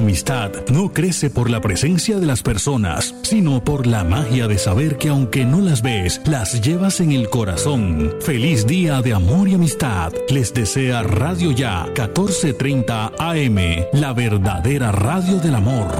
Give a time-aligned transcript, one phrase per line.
[0.00, 4.96] Amistad no crece por la presencia de las personas, sino por la magia de saber
[4.96, 8.14] que aunque no las ves, las llevas en el corazón.
[8.20, 10.14] Feliz día de amor y amistad.
[10.30, 13.58] Les desea Radio Ya 1430 AM,
[13.92, 15.90] la verdadera radio del amor.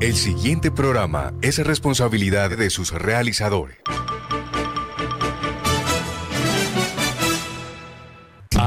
[0.00, 3.76] El siguiente programa es responsabilidad de sus realizadores.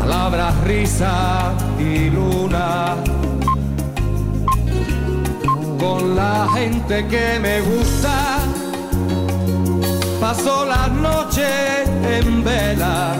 [0.00, 2.96] palabras, risa y luna.
[5.78, 8.38] Con la gente que me gusta,
[10.20, 13.14] paso las noches en vela,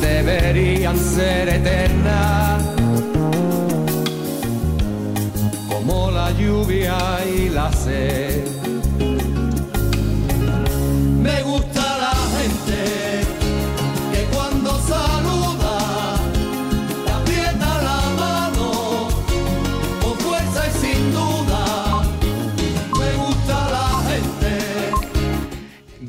[0.00, 2.62] deberían ser eternas,
[5.68, 8.61] como la lluvia y la sed.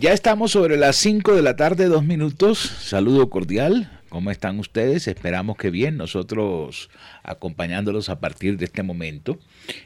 [0.04, 2.60] Ya estamos sobre las 5 de la tarde, dos minutos.
[2.60, 3.90] Saludo cordial.
[4.10, 5.08] ¿Cómo están ustedes?
[5.08, 5.96] Esperamos que bien.
[5.96, 6.90] Nosotros
[7.24, 9.40] acompañándolos a partir de este momento.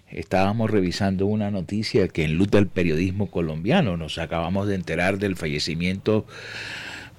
[0.09, 3.95] Estábamos revisando una noticia que enluta el periodismo colombiano.
[3.95, 6.25] Nos acabamos de enterar del fallecimiento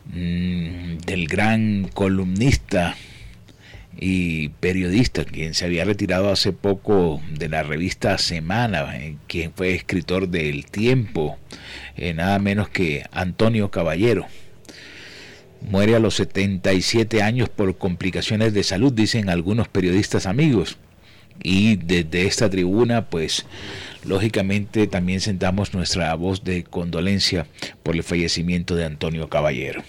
[0.06, 2.96] mmm, del gran columnista
[4.00, 9.74] y periodista, quien se había retirado hace poco de la revista Semana, eh, quien fue
[9.74, 11.36] escritor del Tiempo,
[11.96, 14.26] eh, nada menos que Antonio Caballero.
[15.60, 20.78] Muere a los 77 años por complicaciones de salud, dicen algunos periodistas amigos.
[21.42, 23.46] Y desde esta tribuna, pues
[24.04, 27.46] lógicamente también sentamos nuestra voz de condolencia
[27.82, 29.82] por el fallecimiento de Antonio Caballero.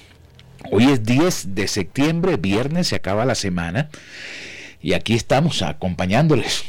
[0.72, 3.90] Hoy es 10 de septiembre, viernes, se acaba la semana
[4.81, 6.63] y aquí estamos acompañándoles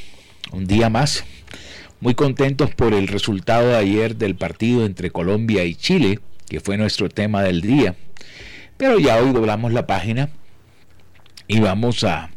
[0.53, 1.25] un día más.
[2.01, 6.19] Muy contentos por el resultado de ayer del partido entre Colombia y Chile,
[6.49, 7.95] que fue nuestro tema del día.
[8.79, 10.31] Pero ya hoy doblamos la página
[11.47, 12.31] y vamos a,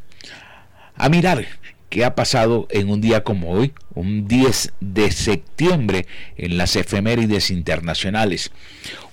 [0.95, 1.45] a mirar
[1.87, 7.51] qué ha pasado en un día como hoy, un 10 de septiembre, en las efemérides
[7.51, 8.51] internacionales.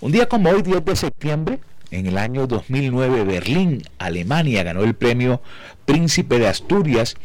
[0.01, 4.95] Un día como hoy, 10 de septiembre, en el año 2009, Berlín, Alemania, ganó el
[4.95, 5.41] premio
[5.85, 7.17] Príncipe de Asturias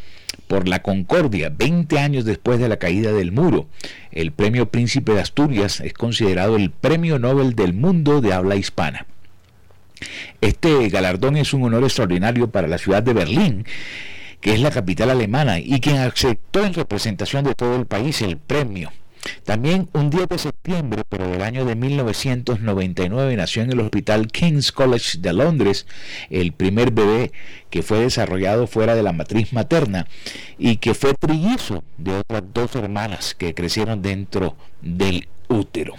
[0.48, 3.66] por la Concordia, 20 años después de la caída del muro.
[4.12, 9.06] El premio Príncipe de Asturias es considerado el premio Nobel del mundo de habla hispana.
[10.40, 13.64] Este galardón es un honor extraordinario para la ciudad de Berlín,
[14.40, 18.36] que es la capital alemana, y quien aceptó en representación de todo el país el
[18.36, 18.92] premio.
[19.44, 24.72] También un 10 de septiembre, pero del año de 1999, nació en el Hospital King's
[24.72, 25.86] College de Londres
[26.30, 27.32] el primer bebé
[27.70, 30.06] que fue desarrollado fuera de la matriz materna
[30.58, 35.94] y que fue trillizo de otras dos hermanas que crecieron dentro del útero.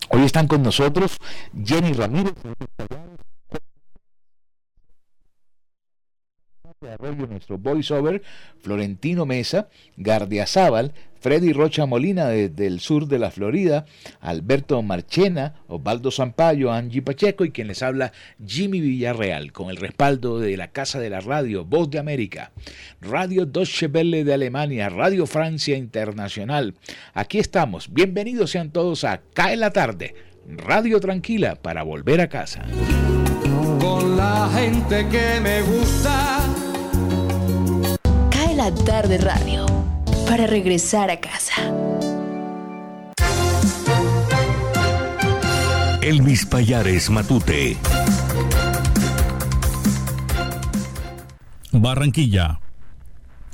[0.10, 1.18] Hoy están con nosotros
[1.66, 2.34] Jenny Ramírez,
[6.92, 8.22] Arroyo, nuestro voiceover,
[8.62, 10.94] Florentino Mesa, Gardiazabal,
[11.24, 13.86] Freddy Rocha Molina desde el sur de la Florida,
[14.20, 18.12] Alberto Marchena, Osvaldo Zampayo, Angie Pacheco y quien les habla
[18.46, 22.52] Jimmy Villarreal, con el respaldo de la Casa de la Radio, Voz de América,
[23.00, 26.76] Radio Deutsche Welle de Alemania, Radio Francia Internacional.
[27.14, 30.16] Aquí estamos, bienvenidos sean todos a Cae la Tarde,
[30.46, 32.66] Radio Tranquila para volver a casa.
[33.80, 36.53] Con la gente que me gusta
[38.64, 39.66] la tarde radio
[40.26, 41.54] para regresar a casa.
[46.02, 47.76] Elvis Payares Matute.
[51.74, 52.62] Barranquilla.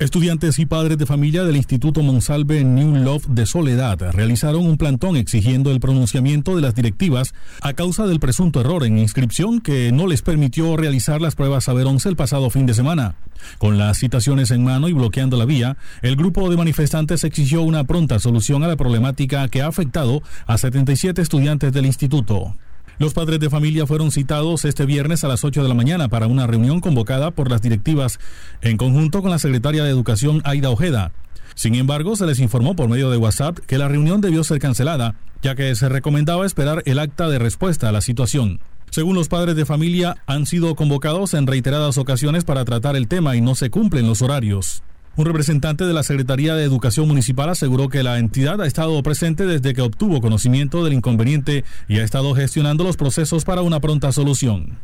[0.00, 5.14] Estudiantes y padres de familia del Instituto Monsalve New Love de Soledad realizaron un plantón
[5.18, 10.06] exigiendo el pronunciamiento de las directivas a causa del presunto error en inscripción que no
[10.06, 13.16] les permitió realizar las pruebas Saber 11 el pasado fin de semana.
[13.58, 17.84] Con las citaciones en mano y bloqueando la vía, el grupo de manifestantes exigió una
[17.84, 22.54] pronta solución a la problemática que ha afectado a 77 estudiantes del instituto.
[23.00, 26.26] Los padres de familia fueron citados este viernes a las 8 de la mañana para
[26.26, 28.20] una reunión convocada por las directivas
[28.60, 31.10] en conjunto con la secretaria de Educación Aida Ojeda.
[31.54, 35.14] Sin embargo, se les informó por medio de WhatsApp que la reunión debió ser cancelada,
[35.40, 38.60] ya que se recomendaba esperar el acta de respuesta a la situación.
[38.90, 43.34] Según los padres de familia, han sido convocados en reiteradas ocasiones para tratar el tema
[43.34, 44.82] y no se cumplen los horarios.
[45.16, 49.44] Un representante de la Secretaría de Educación Municipal aseguró que la entidad ha estado presente
[49.44, 54.12] desde que obtuvo conocimiento del inconveniente y ha estado gestionando los procesos para una pronta
[54.12, 54.78] solución.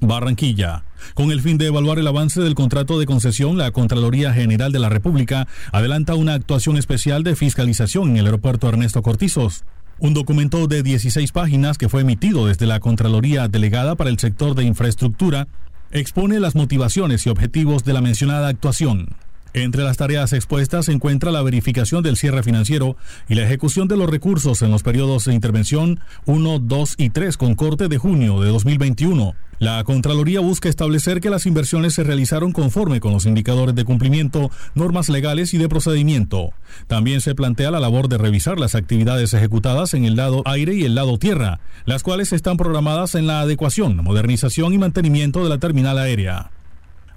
[0.00, 0.84] Barranquilla.
[1.14, 4.78] Con el fin de evaluar el avance del contrato de concesión, la Contraloría General de
[4.78, 9.64] la República adelanta una actuación especial de fiscalización en el aeropuerto Ernesto Cortizos.
[9.98, 14.54] Un documento de 16 páginas que fue emitido desde la Contraloría Delegada para el sector
[14.54, 15.48] de infraestructura
[15.90, 19.16] expone las motivaciones y objetivos de la mencionada actuación.
[19.56, 23.96] Entre las tareas expuestas se encuentra la verificación del cierre financiero y la ejecución de
[23.96, 28.38] los recursos en los periodos de intervención 1, 2 y 3 con corte de junio
[28.42, 29.34] de 2021.
[29.58, 34.50] La Contraloría busca establecer que las inversiones se realizaron conforme con los indicadores de cumplimiento,
[34.74, 36.50] normas legales y de procedimiento.
[36.86, 40.84] También se plantea la labor de revisar las actividades ejecutadas en el lado aire y
[40.84, 45.56] el lado tierra, las cuales están programadas en la adecuación, modernización y mantenimiento de la
[45.56, 46.50] terminal aérea.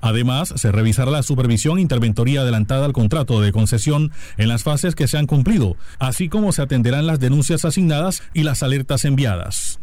[0.02, 5.08] Además, se revisará la supervisión interventoría adelantada al contrato de concesión en las fases que
[5.08, 9.80] se han cumplido, así como se atenderán las denuncias asignadas y las alertas enviadas.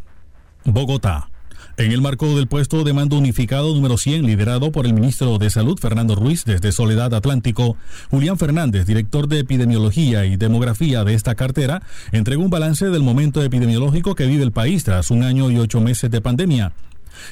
[0.65, 1.29] Bogotá.
[1.79, 5.51] En el marco del puesto de mando unificado número 100, liderado por el ministro de
[5.51, 7.77] Salud Fernando Ruiz desde Soledad Atlántico,
[8.11, 13.43] Julián Fernández, director de Epidemiología y Demografía de esta cartera, entregó un balance del momento
[13.43, 16.73] epidemiológico que vive el país tras un año y ocho meses de pandemia.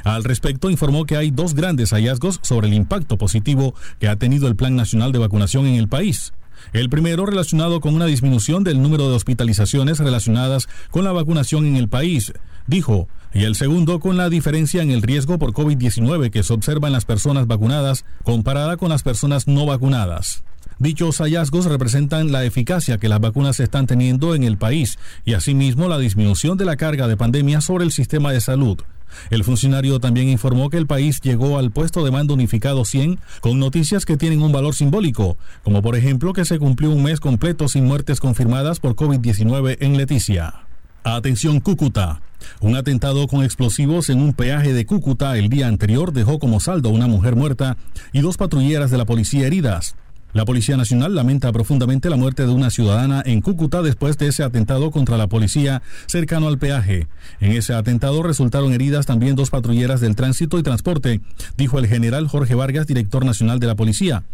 [0.05, 4.49] Al respecto, informó que hay dos grandes hallazgos sobre el impacto positivo que ha tenido
[4.49, 6.33] el Plan Nacional de Vacunación en el país.
[6.73, 11.77] El primero relacionado con una disminución del número de hospitalizaciones relacionadas con la vacunación en
[11.77, 12.33] el país,
[12.67, 16.89] dijo, y el segundo con la diferencia en el riesgo por COVID-19 que se observa
[16.89, 20.45] en las personas vacunadas comparada con las personas no vacunadas.
[20.79, 25.89] Dichos hallazgos representan la eficacia que las vacunas están teniendo en el país y asimismo
[25.89, 28.81] la disminución de la carga de pandemia sobre el sistema de salud.
[29.31, 33.59] El funcionario también informó que el país llegó al puesto de mando unificado 100 con
[33.59, 37.69] noticias que tienen un valor simbólico, como por ejemplo que se cumplió un mes completo
[37.69, 40.55] sin muertes confirmadas por COVID-19 en Leticia.
[41.03, 42.23] Atención Cúcuta.
[42.61, 46.89] Un atentado con explosivos en un peaje de Cúcuta el día anterior dejó como saldo
[46.91, 47.77] una mujer muerta
[48.13, 49.97] y dos patrulleras de la policía heridas.
[50.35, 54.43] La Policía Nacional lamenta profundamente la muerte de una ciudadana en Cúcuta después de ese
[54.43, 57.07] atentado contra la policía cercano al peaje.
[57.39, 61.21] En ese atentado resultaron heridas también dos patrulleras del tránsito y transporte,
[61.57, 64.25] dijo el general Jorge Vargas, director nacional de la policía.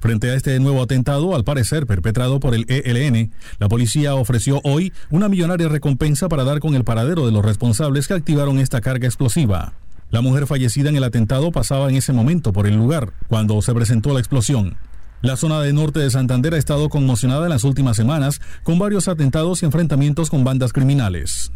[0.00, 4.94] Frente a este nuevo atentado, al parecer perpetrado por el ELN, la policía ofreció hoy
[5.10, 9.06] una millonaria recompensa para dar con el paradero de los responsables que activaron esta carga
[9.06, 9.74] explosiva.
[10.10, 13.74] La mujer fallecida en el atentado pasaba en ese momento por el lugar cuando se
[13.74, 14.78] presentó la explosión.
[15.24, 19.08] La zona de norte de Santander ha estado conmocionada en las últimas semanas con varios
[19.08, 21.50] atentados y enfrentamientos con bandas criminales.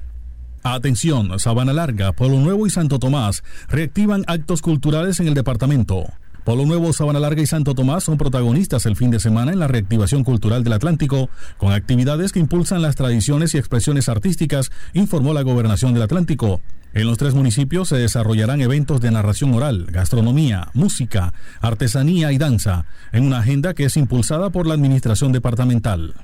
[0.63, 6.07] Atención, Sabana Larga, Polo Nuevo y Santo Tomás reactivan actos culturales en el departamento.
[6.49, 9.69] Polo Nuevo, Sabana Larga y Santo Tomás son protagonistas el fin de semana en la
[9.69, 11.29] reactivación cultural del Atlántico,
[11.59, 16.63] con actividades que impulsan las tradiciones y expresiones artísticas, informó la Gobernación del Atlántico.
[16.95, 22.87] En los tres municipios se desarrollarán eventos de narración oral, gastronomía, música, artesanía y danza,
[23.13, 26.15] en una agenda que es impulsada por la Administración Departamental.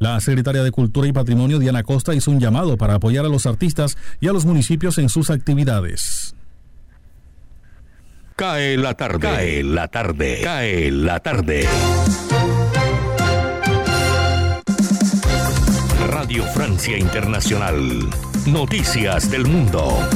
[0.00, 3.46] La secretaria de Cultura y Patrimonio, Diana Costa, hizo un llamado para apoyar a los
[3.46, 6.34] artistas y a los municipios en sus actividades.
[8.38, 11.66] Cae la tarde, cae la tarde, cae la tarde.
[16.06, 18.08] Radio Francia Internacional.
[18.46, 20.08] Noticias del Mundo.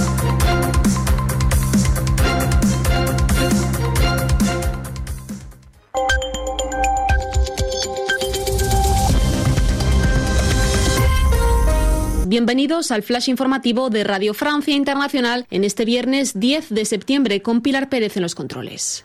[12.33, 17.61] Bienvenidos al flash informativo de Radio Francia Internacional en este viernes 10 de septiembre con
[17.61, 19.05] Pilar Pérez en los controles.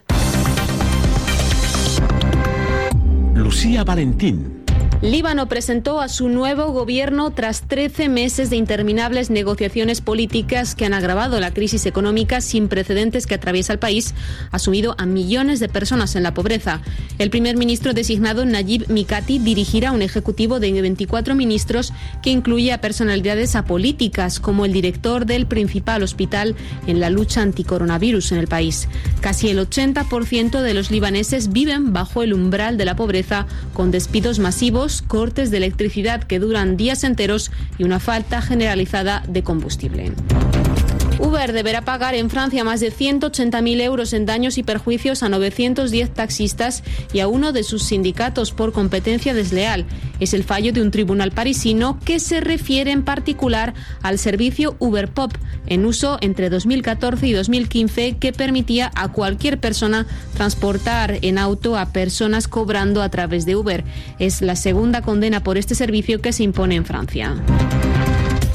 [3.36, 4.57] Lucía Valentín.
[5.04, 10.96] Líbano presentó a su nuevo gobierno tras 13 meses de interminables negociaciones políticas que han
[10.96, 14.16] agravado la crisis económica sin precedentes que atraviesa el país,
[14.50, 16.82] ha sumido a millones de personas en la pobreza.
[17.20, 22.82] El primer ministro designado Nayib Mikati dirigirá un ejecutivo de 24 ministros que incluye a
[22.82, 26.56] personalidades apolíticas como el director del principal hospital
[26.88, 28.88] en la lucha anticoronavirus en el país.
[29.22, 34.40] Casi el 80% de los libaneses viven bajo el umbral de la pobreza con despidos
[34.40, 40.12] masivos cortes de electricidad que duran días enteros y una falta generalizada de combustible.
[41.20, 46.14] Uber deberá pagar en Francia más de 180.000 euros en daños y perjuicios a 910
[46.14, 49.86] taxistas y a uno de sus sindicatos por competencia desleal.
[50.20, 55.10] Es el fallo de un tribunal parisino que se refiere en particular al servicio Uber
[55.10, 55.34] Pop,
[55.66, 60.06] en uso entre 2014 y 2015, que permitía a cualquier persona
[60.36, 63.84] transportar en auto a personas cobrando a través de Uber.
[64.20, 67.36] Es la segunda condena por este servicio que se impone en Francia.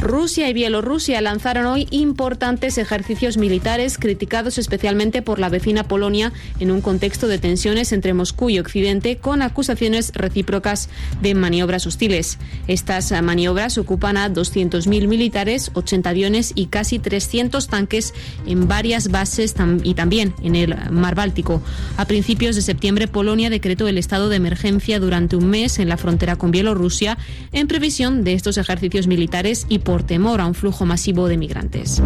[0.03, 6.73] Rusia y Bielorrusia lanzaron hoy importantes ejercicios militares criticados especialmente por la vecina Polonia en
[6.73, 10.89] un contexto de tensiones entre Moscú y Occidente con acusaciones recíprocas
[11.21, 12.39] de maniobras hostiles.
[12.67, 18.13] Estas maniobras ocupan a 200.000 militares, 80 aviones y casi 300 tanques
[18.45, 19.55] en varias bases
[19.85, 21.63] y también en el Mar Báltico.
[21.97, 25.97] A principios de septiembre, Polonia decretó el estado de emergencia durante un mes en la
[25.97, 27.19] frontera con Bielorrusia
[27.53, 32.01] en previsión de estos ejercicios militares y por temor a un flujo masivo de migrantes.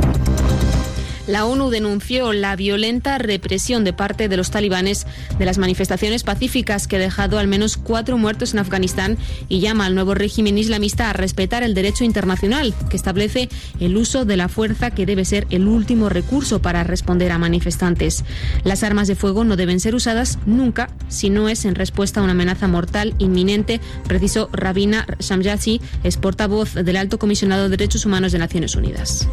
[1.27, 5.07] La ONU denunció la violenta represión de parte de los talibanes
[5.39, 9.19] de las manifestaciones pacíficas que ha dejado al menos cuatro muertos en Afganistán
[9.49, 13.49] y llama al nuevo régimen islamista a respetar el derecho internacional, que establece
[13.81, 18.25] el uso de la fuerza que debe ser el último recurso para responder a manifestantes.
[18.65, 22.23] Las armas de fuego no deben ser usadas nunca si no es en respuesta a
[22.23, 28.33] una amenaza mortal inminente, precisó Rabina Shamjati, es portavoz del Alto Comisionado de Derechos Humanos
[28.33, 29.29] de Naciones Unidas.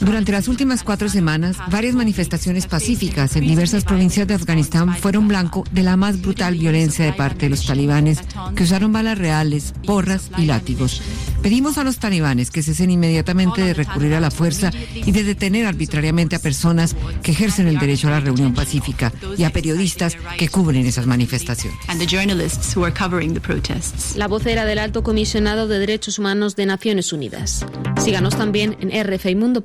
[0.00, 5.64] Durante las últimas cuatro semanas, varias manifestaciones pacíficas en diversas provincias de Afganistán fueron blanco
[5.70, 8.18] de la más brutal violencia de parte de los talibanes,
[8.56, 11.00] que usaron balas reales, porras y látigos.
[11.42, 15.66] Pedimos a los talibanes que cesen inmediatamente de recurrir a la fuerza y de detener
[15.66, 20.48] arbitrariamente a personas que ejercen el derecho a la reunión pacífica y a periodistas que
[20.48, 21.78] cubren esas manifestaciones.
[24.16, 27.66] La vocera del Alto Comisionado de Derechos Humanos de Naciones Unidas.
[28.00, 28.90] Síganos también en
[29.52, 29.62] rfimundo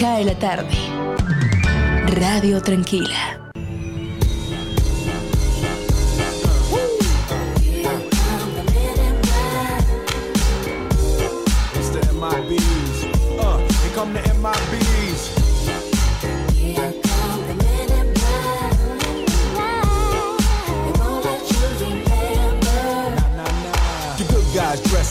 [0.00, 0.74] Cae la tarde.
[2.08, 3.42] Radio Tranquila.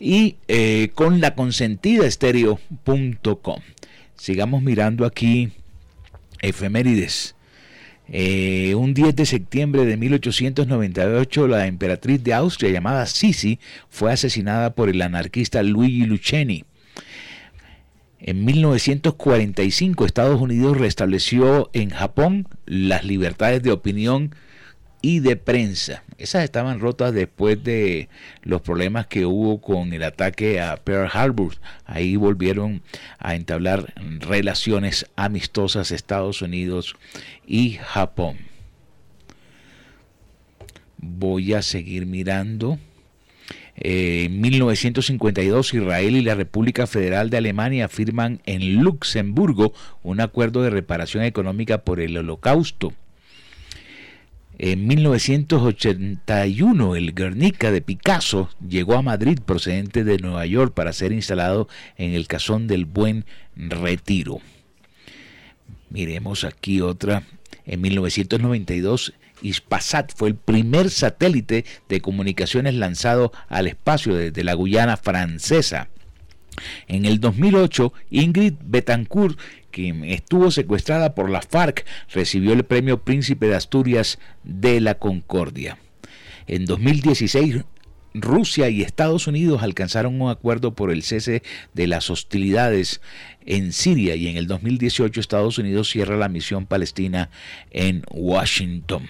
[0.00, 3.60] y eh, con la consentida estéreo.com.
[4.16, 5.50] Sigamos mirando aquí
[6.40, 7.34] efemérides.
[8.08, 14.74] Eh, un 10 de septiembre de 1898, la emperatriz de Austria llamada Sisi fue asesinada
[14.74, 16.64] por el anarquista Luigi Lucchini.
[18.18, 24.34] En 1945, Estados Unidos restableció en Japón las libertades de opinión
[25.00, 26.04] y de prensa.
[26.22, 28.08] Esas estaban rotas después de
[28.44, 31.56] los problemas que hubo con el ataque a Pearl Harbor.
[31.84, 32.80] Ahí volvieron
[33.18, 36.94] a entablar relaciones amistosas Estados Unidos
[37.44, 38.36] y Japón.
[40.98, 42.78] Voy a seguir mirando.
[43.74, 49.72] Eh, en 1952 Israel y la República Federal de Alemania firman en Luxemburgo
[50.04, 52.92] un acuerdo de reparación económica por el holocausto.
[54.58, 61.12] En 1981 el Guernica de Picasso llegó a Madrid procedente de Nueva York para ser
[61.12, 63.24] instalado en el Casón del Buen
[63.56, 64.40] Retiro.
[65.90, 67.24] Miremos aquí otra.
[67.64, 74.96] En 1992 Ispasat fue el primer satélite de comunicaciones lanzado al espacio desde la Guyana
[74.96, 75.88] francesa.
[76.88, 79.38] En el 2008, Ingrid Betancourt,
[79.70, 85.78] quien estuvo secuestrada por la FARC, recibió el premio Príncipe de Asturias de la Concordia.
[86.46, 87.64] En 2016,
[88.14, 91.42] Rusia y Estados Unidos alcanzaron un acuerdo por el cese
[91.72, 93.00] de las hostilidades
[93.46, 97.30] en Siria y en el 2018 Estados Unidos cierra la misión palestina
[97.70, 99.08] en Washington.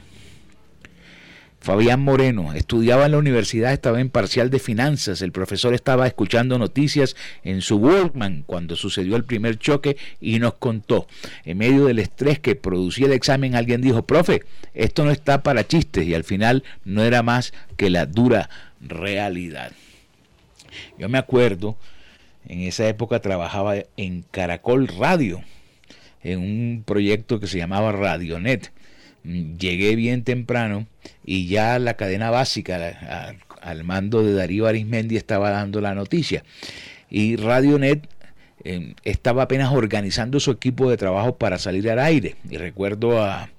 [1.59, 5.21] Fabián Moreno estudiaba en la universidad, estaba en parcial de finanzas.
[5.21, 10.55] El profesor estaba escuchando noticias en su Walkman cuando sucedió el primer choque y nos
[10.55, 11.05] contó.
[11.45, 14.41] En medio del estrés que producía el examen, alguien dijo, profe,
[14.73, 18.49] esto no está para chistes y al final no era más que la dura
[18.81, 19.71] realidad.
[20.97, 21.77] Yo me acuerdo,
[22.47, 25.43] en esa época trabajaba en Caracol Radio,
[26.23, 28.71] en un proyecto que se llamaba Radionet
[29.23, 30.87] llegué bien temprano
[31.25, 36.43] y ya la cadena básica al mando de Darío Arismendi estaba dando la noticia.
[37.09, 38.07] Y Radionet
[38.63, 42.35] eh, estaba apenas organizando su equipo de trabajo para salir al aire.
[42.49, 43.49] Y recuerdo a,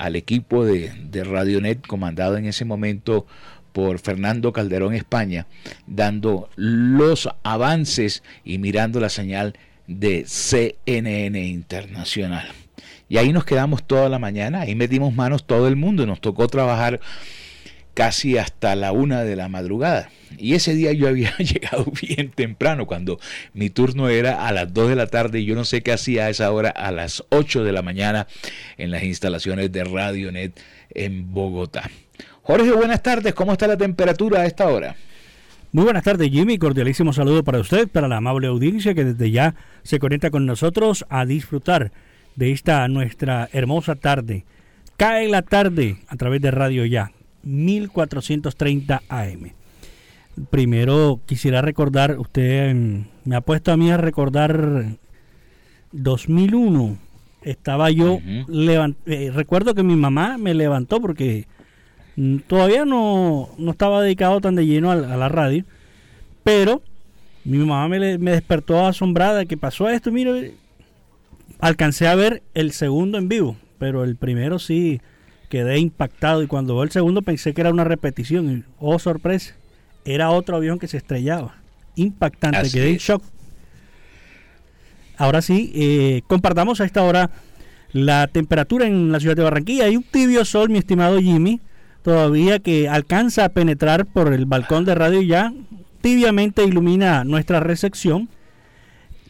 [0.00, 3.26] al equipo de, de Radionet comandado en ese momento
[3.74, 5.46] por Fernando Calderón España,
[5.86, 12.48] dando los avances y mirando la señal de CNN Internacional.
[13.10, 16.48] Y ahí nos quedamos toda la mañana, ahí metimos manos todo el mundo, nos tocó
[16.48, 17.00] trabajar
[17.94, 20.10] casi hasta la una de la madrugada.
[20.38, 23.18] Y ese día yo había llegado bien temprano, cuando
[23.52, 26.26] mi turno era a las 2 de la tarde y yo no sé qué hacía
[26.26, 28.26] a esa hora a las 8 de la mañana
[28.78, 30.60] en las instalaciones de Radionet
[30.94, 31.90] en Bogotá.
[32.42, 34.96] Jorge, buenas tardes, ¿cómo está la temperatura a esta hora?
[35.72, 36.58] Muy buenas tardes, Jimmy.
[36.58, 41.04] Cordialísimo saludo para usted, para la amable audiencia que desde ya se conecta con nosotros
[41.08, 41.92] a disfrutar
[42.34, 44.44] de esta nuestra hermosa tarde.
[44.96, 49.52] Cae la tarde a través de Radio Ya, 1430 AM.
[50.50, 54.96] Primero quisiera recordar, usted mm, me ha puesto a mí a recordar
[55.92, 56.98] 2001.
[57.42, 58.18] Estaba yo,
[59.06, 61.46] eh, recuerdo que mi mamá me levantó porque
[62.46, 65.64] todavía no, no, estaba dedicado tan de lleno a, la radio,
[66.44, 66.82] pero
[67.44, 70.54] mi mamá me, me despertó asombrada que pasó esto, mire,
[71.60, 75.00] alcancé a ver el segundo en vivo, pero el primero sí
[75.50, 79.54] quedé impactado y cuando veo el segundo pensé que era una repetición y oh sorpresa,
[80.06, 81.56] era otro avión que se estrellaba.
[81.96, 83.22] Impactante, quedé en shock.
[85.18, 87.30] Ahora sí, eh, compartamos a esta hora
[87.92, 89.84] la temperatura en la ciudad de Barranquilla.
[89.84, 91.60] Hay un tibio sol, mi estimado Jimmy,
[92.02, 95.52] todavía que alcanza a penetrar por el balcón de radio ya,
[96.00, 98.30] tibiamente ilumina nuestra recepción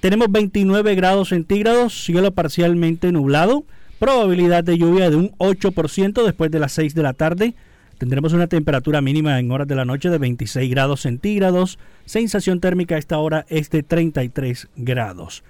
[0.01, 3.65] tenemos 29 grados centígrados, cielo parcialmente nublado,
[4.01, 7.55] probabilidad de lluvia de un 8% después de las 6 de la tarde,
[8.01, 11.79] Tendremos una temperatura mínima en horas de la noche de 26 grados centígrados.
[12.07, 15.45] Sensación térmica a esta hora es de 33 grados.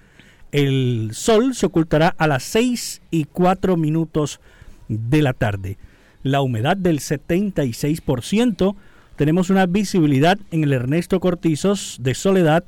[0.51, 4.41] El sol se ocultará a las 6 y 4 minutos
[4.89, 5.79] de la tarde.
[6.25, 8.75] La humedad del 76%.
[9.15, 12.65] Tenemos una visibilidad en el Ernesto Cortizos de Soledad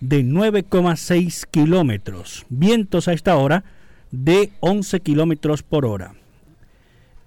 [0.00, 2.46] de 9,6 kilómetros.
[2.48, 3.64] Vientos a esta hora
[4.24, 6.14] de 11 kilómetros por hora.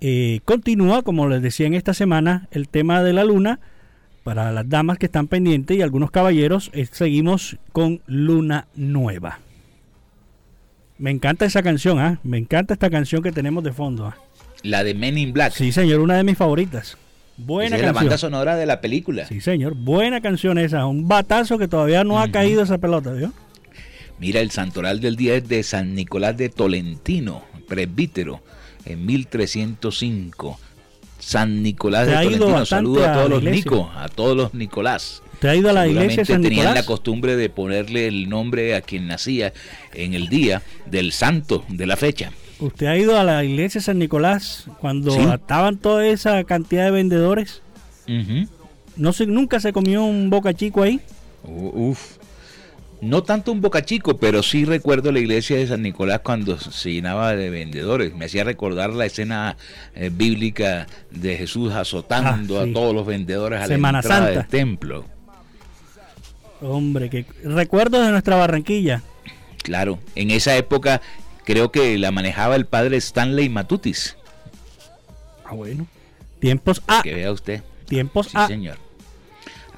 [0.02, 3.60] Eh, continúa, como les decía en esta semana, el tema de la luna.
[4.24, 9.40] Para las damas que están pendientes y algunos caballeros, eh, seguimos con Luna Nueva.
[10.98, 12.20] Me encanta esa canción, ¿ah?
[12.24, 14.08] Me encanta esta canción que tenemos de fondo.
[14.08, 14.18] ¿ah?
[14.62, 15.54] La de Men in Black.
[15.54, 16.98] Sí, señor, una de mis favoritas.
[17.38, 17.96] Buena es canción.
[17.96, 19.26] la banda sonora de la película.
[19.26, 19.74] Sí, señor.
[19.76, 20.86] Buena canción esa.
[20.86, 23.32] Un batazo que todavía no ha caído esa pelota, ¿vio?
[24.20, 28.42] Mira, el santoral del día es de San Nicolás de Tolentino, presbítero,
[28.86, 30.60] en 1305.
[31.20, 32.66] San Nicolás de Tolentino.
[32.66, 35.22] Saludo a todos los Nico, a todos los Nicolás.
[35.40, 36.76] ¿Te ha ido a la iglesia San tenían Nicolás?
[36.76, 39.54] la costumbre de ponerle el nombre a quien nacía
[39.94, 42.32] en el día del santo de la fecha.
[42.60, 45.20] ¿Usted ha ido a la iglesia San Nicolás cuando Sí.
[45.22, 47.62] estaban toda esa cantidad de vendedores?
[48.98, 51.00] ¿No se, ¿Nunca se comió un boca chico ahí?
[51.44, 52.18] Uf.
[53.02, 56.92] No tanto un boca chico, pero sí recuerdo la iglesia de San Nicolás cuando se
[56.92, 58.14] llenaba de vendedores.
[58.14, 59.56] Me hacía recordar la escena
[59.96, 62.72] eh, bíblica de Jesús azotando Ah, sí.
[62.72, 64.40] a todos los vendedores a Semana la entrada Santa.
[64.42, 65.06] del templo.
[66.62, 69.02] Hombre, que recuerdos de nuestra Barranquilla.
[69.64, 71.02] Claro, en esa época
[71.46, 74.18] creo que la manejaba el padre Stanley Matutis.
[75.46, 75.88] Ah, bueno.
[76.40, 77.02] Tiempos A.
[77.02, 77.62] Que vea usted.
[77.88, 78.48] Tiempos Sí, A.
[78.48, 78.78] señor.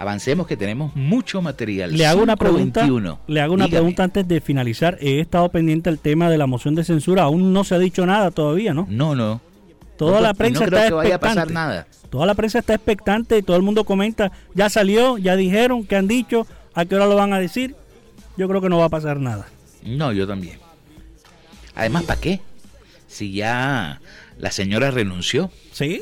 [0.01, 1.95] Avancemos que tenemos mucho material.
[1.95, 2.81] Le hago una pregunta.
[2.81, 3.19] 521.
[3.27, 3.79] Le hago una Dígame.
[3.81, 4.97] pregunta antes de finalizar.
[4.99, 7.21] He estado pendiente del tema de la moción de censura.
[7.21, 8.87] Aún no se ha dicho nada todavía, ¿no?
[8.89, 9.41] No, no.
[9.97, 11.85] Toda No, la no prensa creo está que vaya a pasar nada.
[12.09, 14.31] Toda la prensa está expectante y todo el mundo comenta.
[14.55, 16.47] Ya salió, ya dijeron, ¿qué han dicho?
[16.73, 17.75] ¿A qué hora lo van a decir?
[18.37, 19.45] Yo creo que no va a pasar nada.
[19.83, 20.57] No, yo también.
[21.75, 22.41] Además, ¿para qué?
[23.05, 24.01] Si ya
[24.39, 25.51] la señora renunció.
[25.73, 26.01] Sí.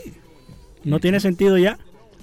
[0.85, 1.77] No tiene sentido ya.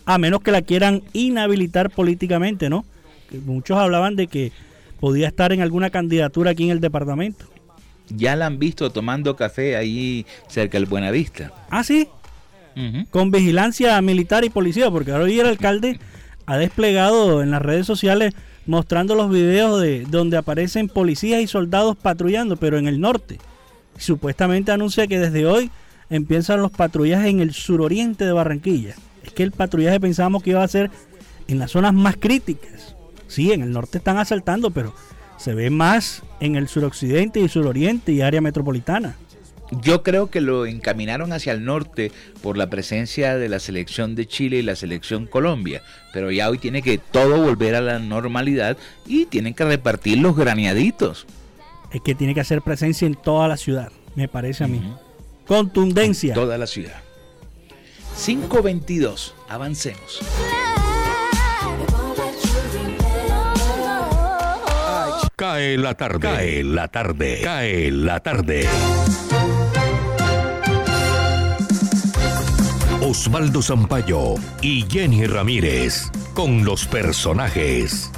[0.07, 2.85] A menos que la quieran inhabilitar políticamente, ¿no?
[3.29, 4.53] Que muchos hablaban de que
[5.01, 7.45] podía estar en alguna candidatura aquí en el departamento.
[8.09, 11.53] Ya la han visto tomando café ahí cerca del Buenavista.
[11.71, 12.09] Ah, sí.
[13.11, 15.99] Con vigilancia militar y policía, porque ahora hoy el alcalde
[16.45, 18.35] ha desplegado en las redes sociales
[18.66, 23.38] mostrando los videos de donde aparecen policías y soldados patrullando, pero en el norte.
[23.97, 25.71] Supuestamente anuncia que desde hoy
[26.11, 28.95] empiezan los patrullajes en el suroriente de Barranquilla.
[29.27, 30.91] Es que el patrullaje pensábamos que iba a ser
[31.49, 32.97] en las zonas más críticas.
[33.29, 34.95] Sí, en el norte están asaltando, pero
[35.37, 39.17] se ve más en el suroccidente y suroriente y área metropolitana.
[39.83, 44.27] Yo creo que lo encaminaron hacia el norte por la presencia de la selección de
[44.27, 48.77] Chile y la selección Colombia, pero ya hoy tiene que todo volver a la normalidad
[49.07, 51.27] y tienen que repartir los graneaditos.
[51.93, 54.81] Es que tiene que hacer presencia en toda la ciudad, me parece a mí.
[55.49, 56.33] Contundencia.
[56.35, 57.06] Toda la ciudad.
[58.16, 60.20] 522, avancemos.
[65.37, 66.20] Cae la tarde.
[66.20, 67.40] Cae la tarde.
[67.42, 68.66] Cae la tarde.
[73.02, 78.11] Osvaldo Zampayo y Jenny Ramírez con los personajes.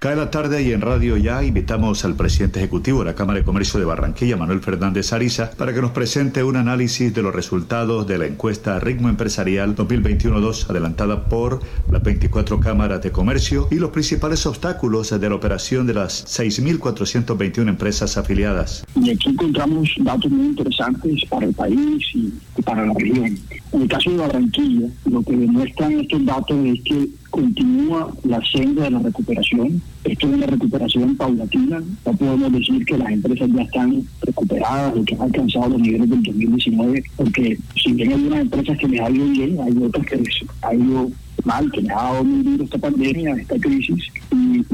[0.00, 3.44] Cae la tarde y en Radio Ya invitamos al presidente ejecutivo de la Cámara de
[3.44, 8.06] Comercio de Barranquilla, Manuel Fernández Ariza, para que nos presente un análisis de los resultados
[8.06, 11.58] de la encuesta Ritmo Empresarial 2021-2 adelantada por
[11.90, 17.68] las 24 cámaras de comercio y los principales obstáculos de la operación de las 6.421
[17.68, 18.84] empresas afiliadas.
[18.94, 23.36] Y aquí encontramos datos muy interesantes para el país y, para la región.
[23.72, 28.84] En el caso de Barranquilla, lo que demuestran estos datos es que continúa la senda
[28.84, 29.82] de la recuperación.
[30.04, 31.82] Esto es una recuperación paulatina.
[32.06, 36.08] No podemos decir que las empresas ya están recuperadas o que han alcanzado los niveles
[36.08, 40.06] del 2019, porque si bien hay unas empresas que les ha ido bien, hay otras
[40.06, 41.10] que les ha ido
[41.44, 44.04] mal, que les ha dado muy duro esta pandemia, esta crisis.
[44.32, 44.64] Y,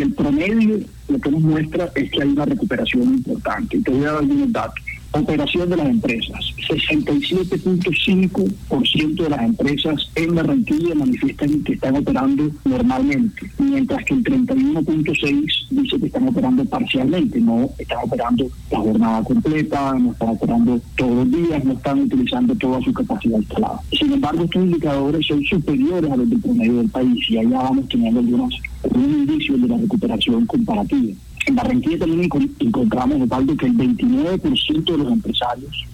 [0.00, 3.76] el promedio lo que nos muestra es que hay una recuperación importante.
[3.76, 4.84] Y te voy a dar algunos datos.
[5.12, 6.38] Operación de las empresas.
[6.68, 15.66] 67.5% de las empresas en Barranquilla manifiestan que están operando normalmente, mientras que el 31.6%
[15.70, 21.12] dice que están operando parcialmente, no están operando la jornada completa, no están operando todos
[21.12, 23.80] los días, no están utilizando toda su capacidad instalada.
[23.90, 27.88] Sin embargo, estos indicadores son superiores a los del promedio del país y allá vamos
[27.88, 31.14] teniendo algunos, algunos indicios de la recuperación comparativa.
[31.46, 35.86] En Barranquilla también encontramos, de que el 29% de los empresarios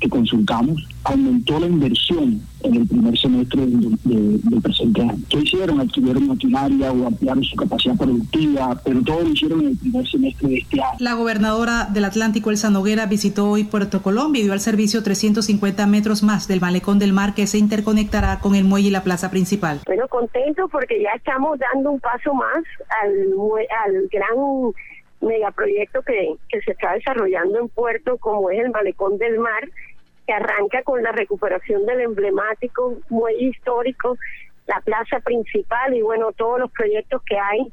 [0.00, 5.16] que, consultamos aumentó la inversión en el primer semestre del presente año.
[5.28, 5.80] ¿Qué hicieron?
[5.80, 10.48] Adquirieron maquinaria o ampliaron su capacidad productiva, pero todo lo hicieron en el primer semestre
[10.48, 10.96] de este año.
[10.98, 15.86] La gobernadora del Atlántico, Elsa Noguera, visitó hoy Puerto Colombia y dio al servicio 350
[15.86, 19.30] metros más del malecón del mar que se interconectará con el muelle y la plaza
[19.30, 19.80] principal.
[19.86, 22.64] Bueno, contento porque ya estamos dando un paso más
[23.02, 23.34] al,
[23.84, 24.38] al gran
[25.24, 29.68] megaproyecto que, que se está desarrollando en Puerto, como es el Malecón del Mar,
[30.26, 34.16] que arranca con la recuperación del emblemático muelle histórico,
[34.66, 37.70] la plaza principal y bueno, todos los proyectos que hay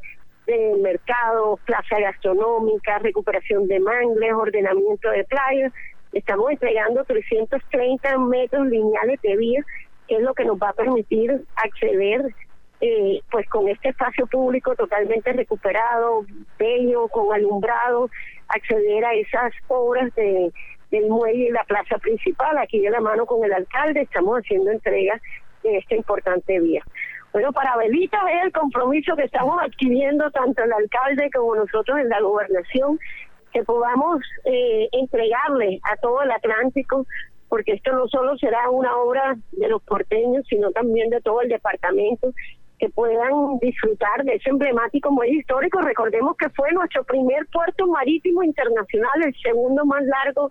[0.48, 5.72] de mercado, plaza gastronómica, recuperación de mangles, ordenamiento de playas.
[6.12, 9.64] Estamos entregando 330 metros lineales de vía,
[10.08, 12.34] que es lo que nos va a permitir acceder
[12.82, 16.26] eh, pues con este espacio público totalmente recuperado,
[16.58, 18.10] bello, con alumbrado,
[18.48, 20.52] acceder a esas obras de,
[20.90, 22.58] del muelle y la plaza principal.
[22.58, 25.22] Aquí de la mano con el alcalde estamos haciendo entrega
[25.64, 26.84] de esta importante vía.
[27.34, 32.10] Bueno, para Belita es el compromiso que estamos adquiriendo tanto el alcalde como nosotros en
[32.10, 33.00] la gobernación,
[33.54, 37.06] que podamos eh, entregarle a todo el Atlántico
[37.52, 41.50] porque esto no solo será una obra de los porteños, sino también de todo el
[41.50, 42.32] departamento
[42.82, 45.80] que puedan disfrutar de ese emblemático muelle histórico.
[45.82, 50.50] Recordemos que fue nuestro primer puerto marítimo internacional, el segundo más largo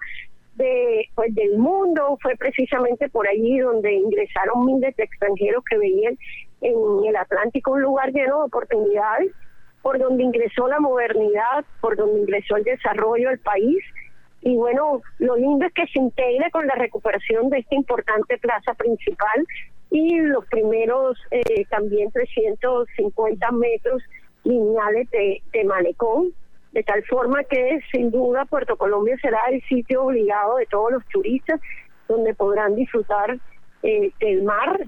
[0.55, 2.17] de, pues, del mundo.
[2.23, 6.17] Fue precisamente por allí donde ingresaron miles de extranjeros que veían
[6.61, 6.75] en
[7.09, 9.33] el Atlántico un lugar lleno de oportunidades,
[9.83, 13.83] por donde ingresó la modernidad, por donde ingresó el desarrollo del país.
[14.43, 18.73] Y bueno, lo lindo es que se integre con la recuperación de esta importante plaza
[18.75, 19.45] principal
[19.91, 24.03] y los primeros eh, también 350 metros
[24.45, 26.33] lineales de, de malecón,
[26.73, 31.05] de tal forma que sin duda Puerto Colombia será el sitio obligado de todos los
[31.07, 31.61] turistas
[32.09, 33.39] donde podrán disfrutar
[33.83, 34.87] eh, del mar,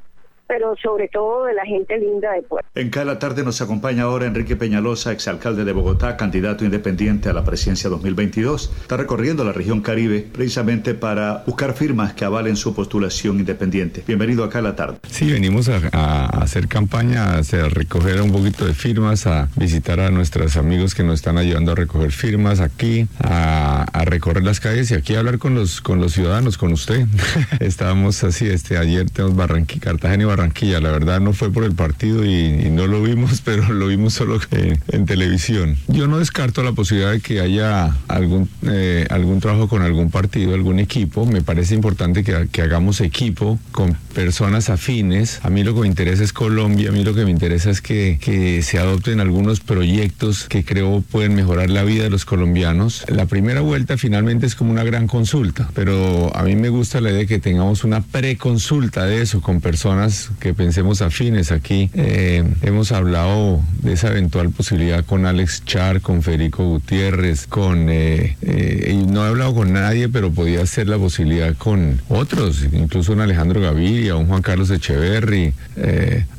[0.52, 2.68] pero sobre todo de la gente linda de Puerto.
[2.74, 7.42] En cada tarde nos acompaña ahora Enrique Peñalosa, exalcalde de Bogotá, candidato independiente a la
[7.42, 8.70] presidencia 2022.
[8.82, 14.04] Está recorriendo la región Caribe precisamente para buscar firmas que avalen su postulación independiente.
[14.06, 14.98] Bienvenido acá a la tarde.
[15.08, 20.58] Sí, venimos a, hacer campaña, a, recoger un poquito de firmas, a visitar a nuestros
[20.58, 25.14] amigos que nos están ayudando a recoger firmas aquí, a, recorrer las calles y aquí
[25.14, 27.06] a hablar con los, con los ciudadanos, con usted.
[27.60, 30.80] Estábamos así, este, ayer tenemos Barranquilla, Cartagena y Barranquilla Barranquilla.
[30.80, 34.40] La verdad no fue por el partido y, no lo vimos, pero lo vimos solo
[34.50, 35.76] en, televisión.
[35.88, 40.54] Yo no descarto la posibilidad de que haya algún, eh, algún trabajo con algún partido,
[40.54, 41.26] algún equipo.
[41.26, 45.40] Me parece importante que, que hagamos equipo con personas afines.
[45.42, 47.80] A mí lo que me interesa es Colombia, a mí lo que me interesa es
[47.80, 53.04] que, que se adopten algunos proyectos que creo pueden mejorar la vida de los colombianos.
[53.08, 57.10] La primera vuelta finalmente es como una gran consulta, pero a mí me gusta la
[57.10, 61.90] idea de que tengamos una preconsulta de eso con personas que pensemos afines aquí.
[61.94, 67.88] Eh, hemos hablado de esa eventual posibilidad con Alex Char, con Federico Gutiérrez, con...
[67.88, 73.12] Eh, eh, no he hablado con nadie, pero podía ser la posibilidad con otros, incluso
[73.12, 75.52] un Alejandro Gaviria, un Juan Carlos Echeverry,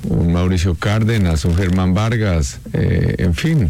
[0.10, 3.70] un Mauricio Cárdenas, un Germán Vargas, en fin,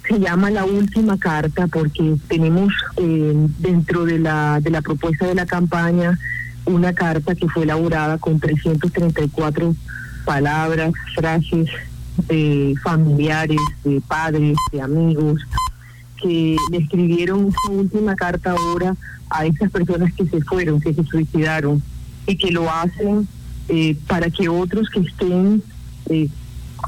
[0.08, 5.34] se llama la última carta porque tenemos eh, dentro de la, de la propuesta de
[5.34, 6.18] la campaña
[6.66, 9.74] una carta que fue elaborada con 334
[10.24, 11.68] palabras, frases
[12.28, 15.40] de familiares, de padres, de amigos,
[16.20, 18.96] que le escribieron esta última carta ahora
[19.30, 21.82] a esas personas que se fueron, que se suicidaron,
[22.26, 23.28] y que lo hacen
[23.68, 25.62] eh, para que otros que estén
[26.10, 26.28] eh,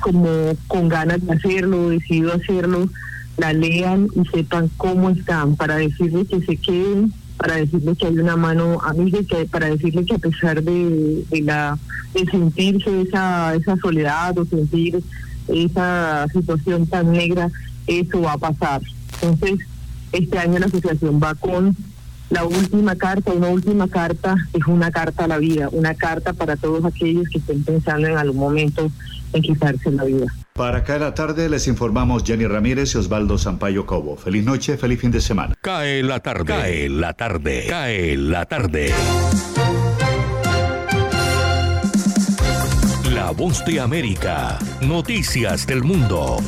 [0.03, 0.29] como
[0.67, 2.89] con ganas de hacerlo, decidido hacerlo,
[3.37, 8.19] la lean y sepan cómo están, para decirles que se queden para decirle que hay
[8.19, 9.19] una mano amiga
[9.51, 11.79] para decirle que a pesar de, la
[12.15, 15.03] de sentirse esa esa soledad o sentir
[15.49, 17.51] esa situación tan negra
[17.87, 18.81] eso va a pasar.
[19.21, 19.67] Entonces
[20.13, 21.77] este año la asociación va con
[22.31, 26.57] la última carta una última carta es una carta a la vida una carta para
[26.57, 28.91] todos aquellos que estén pensando en algún momento
[29.33, 33.85] en quitarse la vida para caer la tarde les informamos Jenny Ramírez y Osvaldo Sampaio
[33.85, 34.17] Cobo.
[34.17, 35.55] Feliz noche, feliz fin de semana.
[35.61, 36.47] Cae la tarde.
[36.47, 37.67] Cae la tarde.
[37.69, 38.91] Cae la tarde.
[43.13, 44.59] La voz de América.
[44.81, 46.39] Noticias del mundo.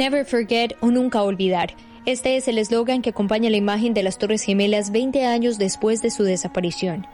[0.00, 1.74] Never forget o nunca olvidar.
[2.06, 6.00] Este es el eslogan que acompaña la imagen de las Torres Gemelas 20 años después
[6.00, 7.06] de su desaparición.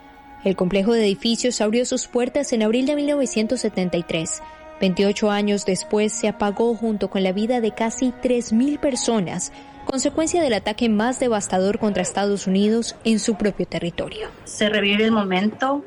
[0.45, 4.41] El complejo de edificios abrió sus puertas en abril de 1973.
[4.79, 9.51] 28 años después se apagó junto con la vida de casi 3.000 personas,
[9.83, 14.29] consecuencia del ataque más devastador contra Estados Unidos en su propio territorio.
[14.45, 15.83] Se revive el momento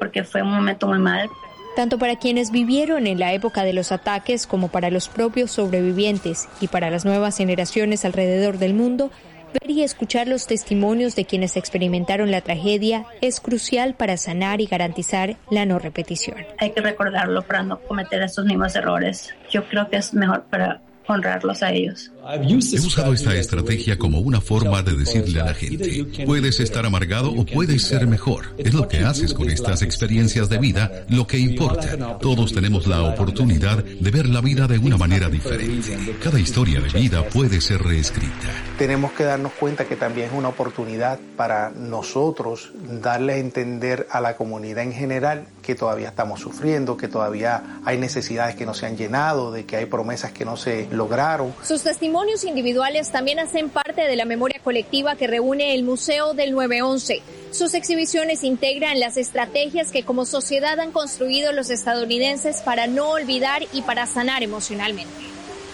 [0.00, 1.30] porque fue un momento muy mal,
[1.76, 6.48] tanto para quienes vivieron en la época de los ataques como para los propios sobrevivientes
[6.60, 9.10] y para las nuevas generaciones alrededor del mundo,
[9.52, 14.66] ver y escuchar los testimonios de quienes experimentaron la tragedia es crucial para sanar y
[14.66, 16.36] garantizar la no repetición.
[16.58, 19.34] Hay que recordarlo para no cometer estos mismos errores.
[19.50, 22.12] Yo creo que es mejor para honrarlos a ellos.
[22.24, 27.32] He usado esta estrategia como una forma de decirle a la gente, puedes estar amargado
[27.32, 28.54] o puedes ser mejor.
[28.58, 32.18] Es lo que haces con estas experiencias de vida lo que importa.
[32.18, 36.16] Todos tenemos la oportunidad de ver la vida de una manera diferente.
[36.22, 38.30] Cada historia de vida puede ser reescrita.
[38.78, 42.70] Tenemos que darnos cuenta que también es una oportunidad para nosotros
[43.02, 47.98] darle a entender a la comunidad en general que todavía estamos sufriendo, que todavía hay
[47.98, 51.52] necesidades que no se han llenado, de que hay promesas que no se lograron.
[51.62, 52.11] Sus testimonios
[52.44, 57.22] individuales también hacen parte de la memoria colectiva que reúne el Museo del 911.
[57.50, 63.62] Sus exhibiciones integran las estrategias que como sociedad han construido los estadounidenses para no olvidar
[63.72, 65.12] y para sanar emocionalmente.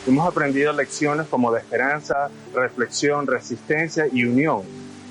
[0.07, 4.63] Hemos aprendido lecciones como de esperanza, reflexión, resistencia y unión,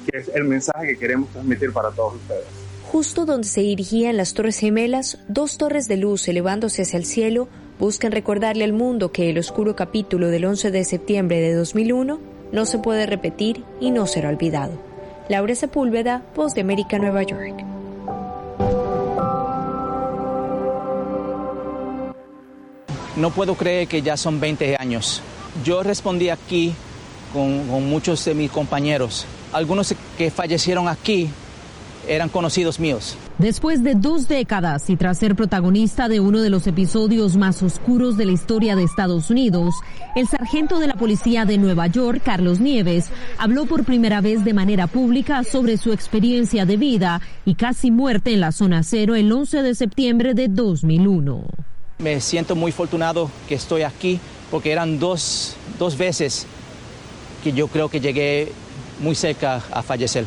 [0.10, 2.46] que es el mensaje que queremos transmitir para todos ustedes.
[2.92, 7.48] Justo donde se dirigían las Torres Gemelas, dos torres de luz elevándose hacia el cielo,
[7.80, 12.20] buscan recordarle al mundo que el oscuro capítulo del 11 de septiembre de 2001
[12.52, 14.74] no se puede repetir y no será olvidado.
[15.30, 17.63] Laura Sepúlveda, Voz de América, Nueva York.
[23.16, 25.22] No puedo creer que ya son 20 años.
[25.66, 26.74] Yo respondí aquí
[27.34, 29.26] con, con muchos de mis compañeros.
[29.52, 31.30] Algunos que fallecieron aquí
[32.08, 33.18] eran conocidos míos.
[33.40, 38.18] Después de dos décadas y tras ser protagonista de uno de los episodios más oscuros
[38.18, 39.76] de la historia de Estados Unidos,
[40.16, 44.56] el sargento de la policía de Nueva York, Carlos Nieves, habló por primera vez de
[44.56, 49.32] manera pública sobre su experiencia de vida y casi muerte en la zona cero el
[49.32, 51.44] 11 de septiembre de 2001.
[52.00, 54.20] Me siento muy afortunado que estoy aquí
[54.50, 56.48] porque eran dos, dos veces
[57.44, 58.52] que yo creo que llegué
[59.00, 60.26] muy cerca a fallecer.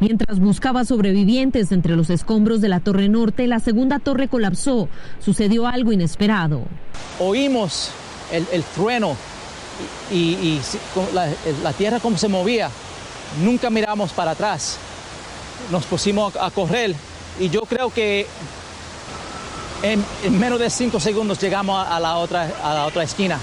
[0.00, 4.88] Mientras buscaba sobrevivientes entre los escombros de la Torre Norte, la segunda torre colapsó.
[5.24, 6.62] Sucedió algo inesperado.
[7.18, 7.90] Oímos
[8.30, 9.16] el, trueno
[10.12, 10.60] y,
[11.62, 12.68] la, tierra como se movía.
[13.42, 14.76] Nunca miramos para atrás.
[15.70, 16.94] Nos pusimos a, correr
[17.40, 18.26] y yo creo que
[19.82, 20.04] en,
[20.38, 23.38] menos de cinco segundos llegamos a la otra, a la otra esquina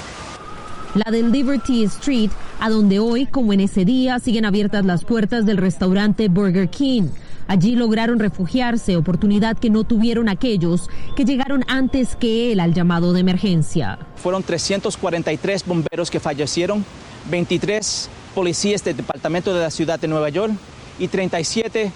[0.95, 2.30] la del Liberty Street,
[2.64, 7.09] a donde hoy, como en ese día, siguen abiertas las puertas del restaurante Burger King.
[7.45, 13.11] Allí lograron refugiarse, oportunidad que no tuvieron aquellos que llegaron antes que él al llamado
[13.11, 13.99] de emergencia.
[14.16, 16.86] Fueron 343 bomberos que fallecieron,
[17.30, 20.53] 23 policías del Departamento de la Ciudad de Nueva York
[20.99, 21.91] y 37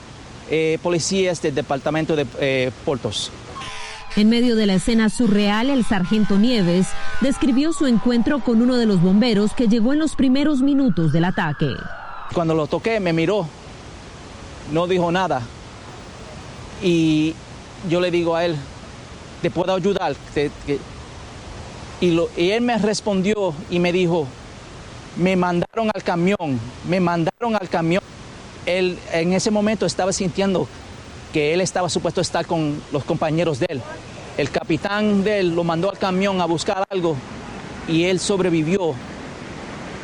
[0.50, 3.32] eh, policías del Departamento de eh, Portos.
[4.18, 6.88] En medio de la escena surreal, el sargento Nieves
[7.22, 11.24] describió su encuentro con uno de los bomberos que llegó en los primeros minutos del
[11.24, 11.68] ataque.
[12.34, 13.48] Cuando lo toqué, me miró,
[14.72, 15.44] no dijo nada.
[16.82, 17.36] Y
[17.88, 18.56] yo le digo a él,
[19.44, 20.16] ¿te puedo ayudar?
[22.02, 22.18] Y,
[22.50, 24.26] él me respondió y me dijo,
[25.16, 26.60] me mandaron al camión,
[26.90, 28.02] me mandaron al camión.
[28.66, 30.68] Él en ese momento estaba sintiendo
[31.38, 33.82] que él estaba supuesto a estar con los compañeros de él.
[34.40, 37.16] El capitán de él lo mandó al camión a buscar algo
[37.88, 38.96] y él sobrevivió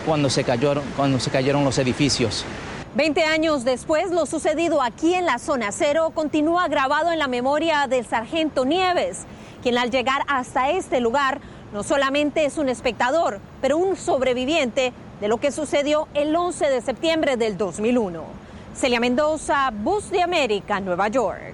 [0.06, 2.46] cuando se, cayeron, cuando se cayeron los edificios.
[2.94, 7.88] Veinte años después, lo sucedido aquí en la zona cero continúa grabado en la memoria
[7.88, 9.22] del sargento Nieves,
[9.64, 11.42] quien al llegar hasta este lugar
[11.74, 16.82] no solamente es un espectador, pero un sobreviviente de lo que sucedió el 11 de
[16.82, 18.43] septiembre del 2001.
[18.74, 21.53] Celia Mendoza, Bus de América, Nueva York.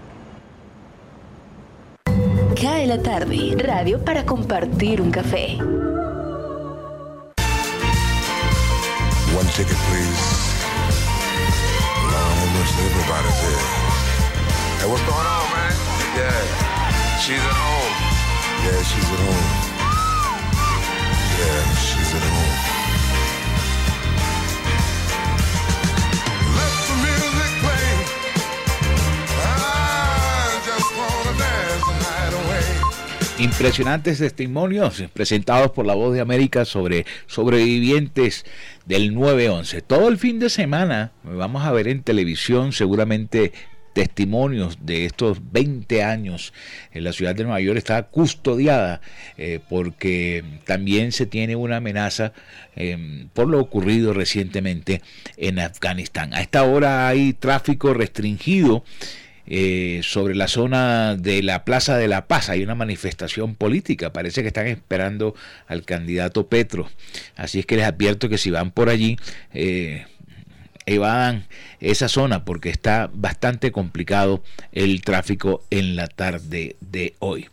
[2.55, 5.57] Cae la tarde, radio para compartir un café.
[9.35, 10.49] One ticket, please.
[12.79, 13.59] Everybody's here.
[14.79, 15.73] Hey, what's going on, man?
[16.15, 17.95] Yeah, she's at home.
[18.63, 19.47] Yeah, she's at home.
[21.39, 22.68] Yeah, she's at home.
[33.39, 38.45] Impresionantes testimonios presentados por la Voz de América sobre sobrevivientes
[38.85, 39.81] del 9-11.
[39.87, 43.53] Todo el fin de semana vamos a ver en televisión seguramente
[43.93, 46.53] testimonios de estos 20 años
[46.91, 48.99] en la ciudad de Nueva York está custodiada
[49.37, 52.33] eh, porque también se tiene una amenaza
[52.75, 55.01] eh, por lo ocurrido recientemente
[55.37, 56.33] en Afganistán.
[56.33, 58.83] A esta hora hay tráfico restringido
[59.51, 62.49] eh, sobre la zona de la Plaza de la Paz.
[62.49, 64.13] Hay una manifestación política.
[64.13, 65.33] Parece que están esperando
[65.67, 66.87] al candidato Petro.
[67.35, 69.17] Así es que les advierto que si van por allí,
[69.53, 70.05] eh,
[70.85, 71.47] evadan
[71.79, 77.47] esa zona porque está bastante complicado el tráfico en la tarde de hoy.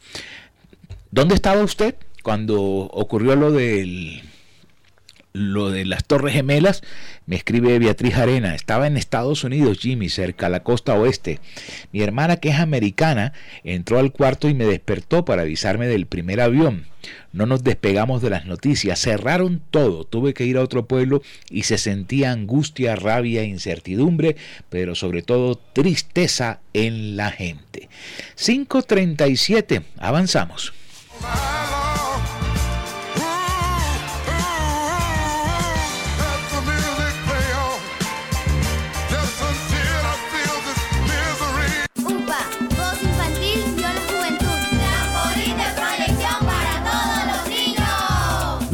[1.10, 4.22] ¿Dónde estaba usted cuando ocurrió lo del
[5.36, 6.82] lo de las Torres Gemelas,
[7.26, 11.40] me escribe Beatriz Arena, estaba en Estados Unidos, Jimmy, cerca a la costa oeste.
[11.92, 13.32] Mi hermana, que es americana,
[13.62, 16.86] entró al cuarto y me despertó para avisarme del primer avión.
[17.32, 21.64] No nos despegamos de las noticias, cerraron todo, tuve que ir a otro pueblo y
[21.64, 24.36] se sentía angustia, rabia, incertidumbre,
[24.70, 27.88] pero sobre todo tristeza en la gente.
[28.36, 30.72] 5.37, avanzamos.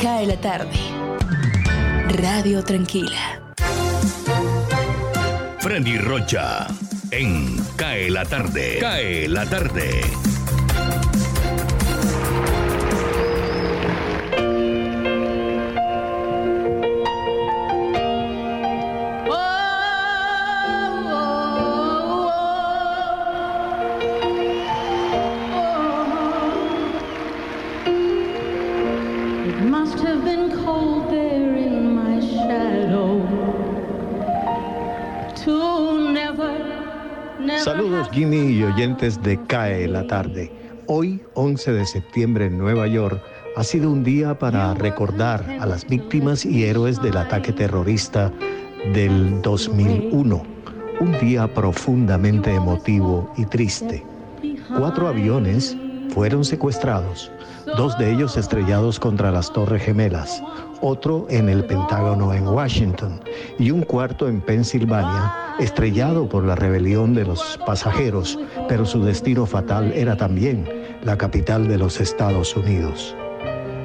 [0.00, 0.70] Cae la tarde.
[2.22, 3.38] Radio Tranquila.
[5.58, 6.66] Freddy Rocha,
[7.10, 8.78] en Cae la tarde.
[8.80, 10.00] Cae la tarde.
[38.08, 40.50] Jimmy y oyentes de CAE la tarde.
[40.86, 43.20] Hoy, 11 de septiembre en Nueva York,
[43.56, 48.32] ha sido un día para recordar a las víctimas y héroes del ataque terrorista
[48.94, 50.42] del 2001.
[51.00, 54.02] Un día profundamente emotivo y triste.
[54.76, 55.76] Cuatro aviones
[56.10, 57.30] fueron secuestrados,
[57.76, 60.42] dos de ellos estrellados contra las Torres Gemelas,
[60.80, 63.20] otro en el Pentágono en Washington
[63.58, 68.38] y un cuarto en Pensilvania, estrellado por la rebelión de los pasajeros,
[68.68, 70.68] pero su destino fatal era también
[71.04, 73.14] la capital de los Estados Unidos.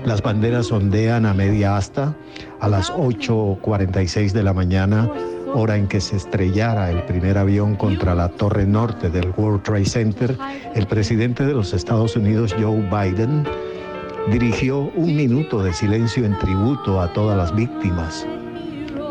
[0.05, 2.15] Las banderas ondean a media asta
[2.59, 5.09] a las 8.46 de la mañana,
[5.53, 9.85] hora en que se estrellara el primer avión contra la torre norte del World Trade
[9.85, 10.37] Center.
[10.75, 13.45] El presidente de los Estados Unidos, Joe Biden,
[14.31, 18.27] dirigió un minuto de silencio en tributo a todas las víctimas.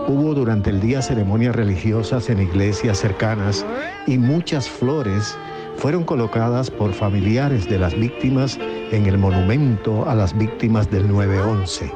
[0.07, 3.65] Hubo durante el día ceremonias religiosas en iglesias cercanas
[4.07, 5.39] y muchas flores
[5.77, 8.59] fueron colocadas por familiares de las víctimas
[8.91, 11.91] en el monumento a las víctimas del 9-11.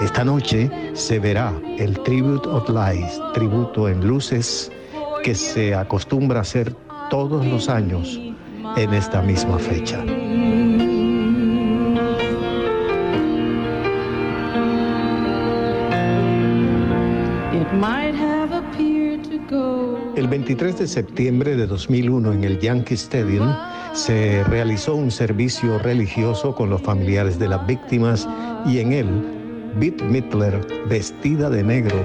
[0.00, 4.70] Esta noche se verá el Tribute of Lies, tributo en luces,
[5.24, 6.72] que se acostumbra a hacer
[7.10, 8.20] todos los años
[8.76, 10.02] en esta misma fecha.
[20.14, 23.50] El 23 de septiembre de 2001 en el Yankee Stadium
[23.94, 28.28] se realizó un servicio religioso con los familiares de las víctimas
[28.66, 29.06] y en él
[29.76, 31.96] Bette Midler, vestida de negro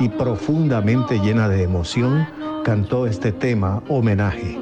[0.00, 2.26] y profundamente llena de emoción,
[2.64, 4.58] cantó este tema homenaje.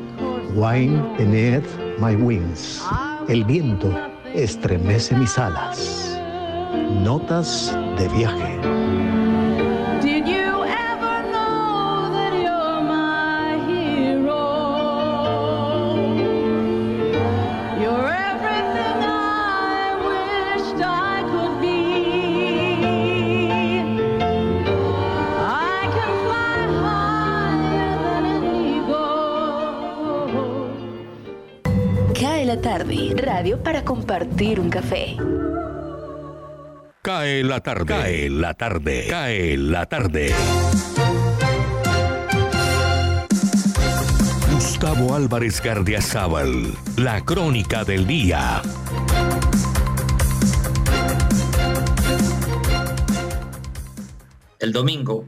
[0.57, 1.65] Wine beneath
[2.01, 2.83] my wings.
[3.29, 3.97] El viento
[4.35, 6.19] estremece mis alas.
[7.05, 9.22] Notas de viaje.
[33.63, 35.17] Para compartir un café.
[37.03, 37.87] Cae la tarde.
[37.87, 39.07] Cae la tarde.
[39.09, 40.35] Cae la tarde.
[44.53, 48.63] Gustavo Álvarez Gardiazabal, la crónica del día.
[54.59, 55.27] El domingo,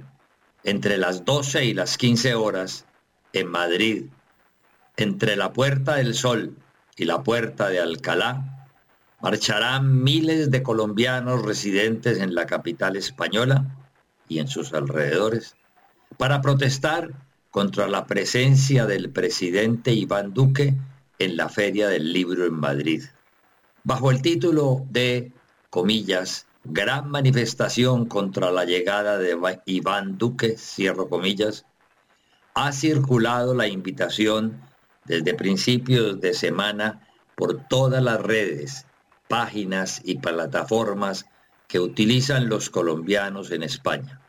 [0.62, 2.84] entre las 12 y las 15 horas,
[3.32, 4.04] en Madrid,
[4.96, 6.56] entre la Puerta del Sol
[6.96, 8.68] y la Puerta de Alcalá,
[9.20, 13.64] marcharán miles de colombianos residentes en la capital española
[14.28, 15.56] y en sus alrededores
[16.16, 17.10] para protestar
[17.50, 20.74] contra la presencia del presidente Iván Duque
[21.18, 23.04] en la Feria del Libro en Madrid.
[23.84, 25.32] bajo el título de,
[25.70, 29.36] comillas, gran manifestación contra la llegada de
[29.66, 31.66] Iván Duque, cierro comillas,
[32.54, 34.60] ha circulado la invitación
[35.04, 38.86] desde principios de semana por todas las redes,
[39.28, 41.26] páginas y plataformas
[41.68, 44.20] que utilizan los colombianos en España.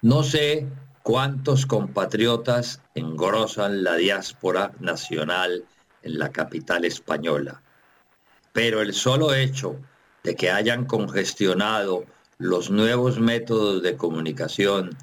[0.00, 0.66] No sé
[1.02, 5.64] cuántos compatriotas engrosan la diáspora nacional
[6.02, 7.62] en la capital española,
[8.52, 9.76] pero el solo hecho
[10.24, 12.04] de que hayan congestionado
[12.38, 14.96] los nuevos métodos de comunicación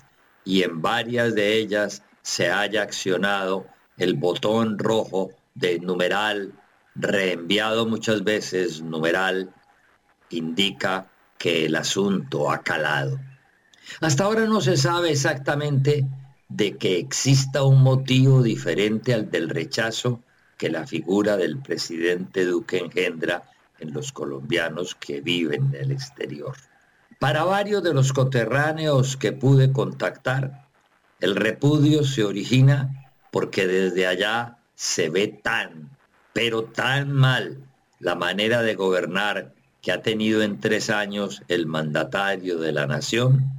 [0.43, 3.66] y en varias de ellas se haya accionado
[4.00, 6.54] el botón rojo de numeral,
[6.95, 9.54] reenviado muchas veces numeral,
[10.30, 13.20] indica que el asunto ha calado.
[14.02, 16.06] Hasta ahora no se sabe exactamente
[16.47, 20.22] de que exista un motivo diferente al del rechazo
[20.58, 23.43] que la figura del presidente Duque engendra
[23.80, 26.56] en los colombianos que viven en el exterior.
[27.20, 30.68] Para varios de los coterráneos que pude contactar,
[31.20, 35.90] el repudio se origina porque desde allá se ve tan,
[36.34, 37.58] pero tan mal
[38.00, 43.52] la manera de gobernar que ha tenido en tres años el mandatario de la nación,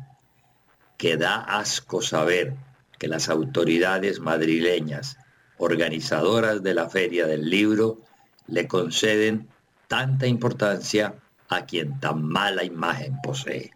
[0.96, 2.54] que da asco saber
[2.98, 5.16] que las autoridades madrileñas,
[5.56, 7.98] organizadoras de la Feria del Libro,
[8.46, 9.48] le conceden
[9.88, 11.14] tanta importancia
[11.48, 13.70] a quien tan mala imagen posee.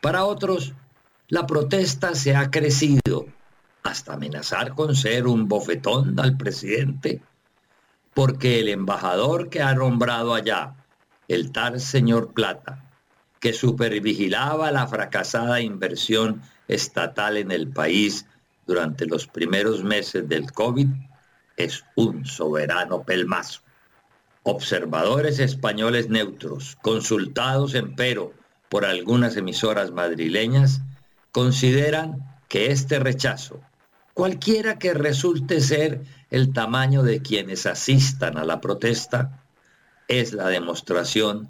[0.00, 0.72] Para otros,
[1.28, 3.26] la protesta se ha crecido
[3.82, 7.22] hasta amenazar con ser un bofetón al presidente,
[8.14, 10.74] porque el embajador que ha nombrado allá,
[11.28, 12.84] el tal señor Plata,
[13.40, 18.26] que supervigilaba la fracasada inversión estatal en el país
[18.66, 20.88] durante los primeros meses del COVID,
[21.56, 23.60] es un soberano pelmazo.
[24.42, 28.32] Observadores españoles neutros, consultados empero
[28.68, 30.80] por algunas emisoras madrileñas,
[31.32, 33.60] consideran que este rechazo,
[34.14, 39.44] cualquiera que resulte ser el tamaño de quienes asistan a la protesta,
[40.08, 41.48] es la demostración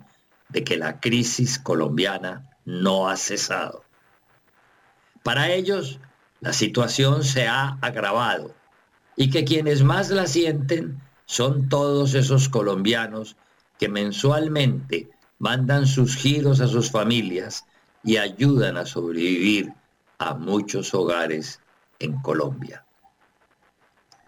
[0.48, 3.84] de que la crisis colombiana no ha cesado.
[5.22, 6.00] Para ellos,
[6.40, 8.54] la situación se ha agravado
[9.16, 13.36] y que quienes más la sienten son todos esos colombianos
[13.78, 17.64] que mensualmente mandan sus giros a sus familias
[18.02, 19.72] y ayudan a sobrevivir
[20.18, 21.60] a muchos hogares
[21.98, 22.84] en Colombia.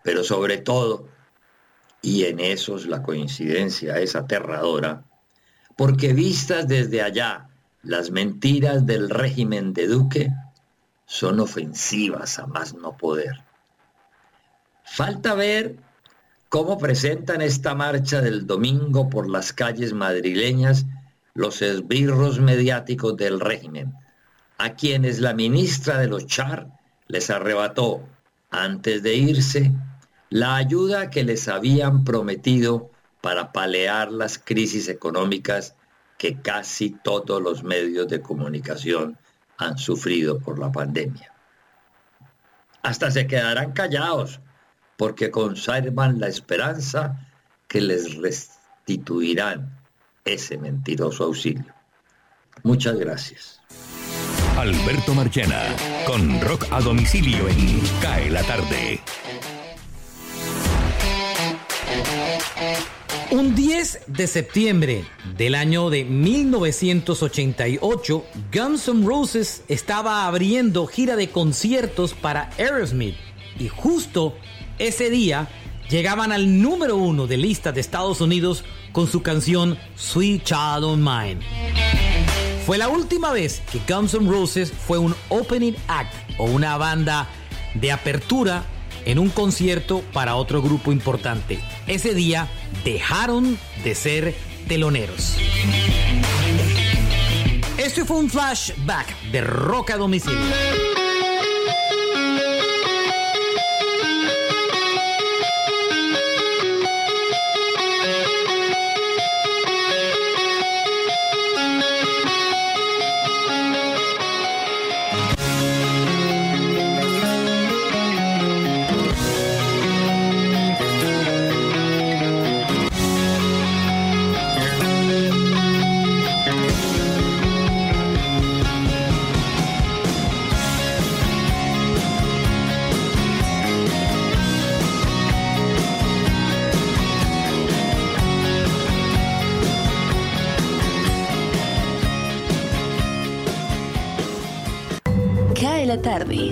[0.03, 1.09] Pero sobre todo,
[2.03, 5.05] y en esos la coincidencia es aterradora,
[5.77, 7.49] porque vistas desde allá
[7.83, 10.31] las mentiras del régimen de Duque
[11.07, 13.43] son ofensivas a más no poder.
[14.85, 15.77] Falta ver
[16.49, 20.87] cómo presentan esta marcha del domingo por las calles madrileñas
[21.35, 23.95] los esbirros mediáticos del régimen,
[24.61, 26.69] a quienes la ministra de los Char
[27.09, 28.07] les arrebató,
[28.51, 29.73] antes de irse,
[30.29, 32.91] la ayuda que les habían prometido
[33.23, 35.77] para palear las crisis económicas
[36.19, 39.17] que casi todos los medios de comunicación
[39.57, 41.33] han sufrido por la pandemia.
[42.83, 44.41] Hasta se quedarán callados
[44.99, 47.27] porque conservan la esperanza
[47.67, 49.81] que les restituirán
[50.27, 51.73] ese mentiroso auxilio.
[52.63, 53.59] Muchas gracias.
[54.59, 55.63] Alberto Marchena,
[56.07, 59.01] con rock a domicilio en Cae la tarde.
[63.31, 65.05] Un 10 de septiembre
[65.37, 73.17] del año de 1988, Guns N' Roses estaba abriendo gira de conciertos para Aerosmith
[73.59, 74.35] y justo
[74.79, 75.49] ese día
[75.89, 80.99] llegaban al número uno de lista de Estados Unidos con su canción Sweet Child of
[80.99, 82.00] Mine.
[82.67, 87.29] Fue la última vez que Guns N' Roses fue un opening act o una banda
[87.75, 88.65] de apertura
[89.05, 91.59] en un concierto para otro grupo importante.
[91.87, 92.49] Ese día
[92.85, 94.35] dejaron de ser
[94.69, 95.37] teloneros.
[97.79, 101.10] Este fue un flashback de Roca Domicilio.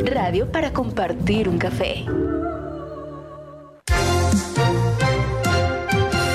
[0.07, 2.05] Radio para compartir un café.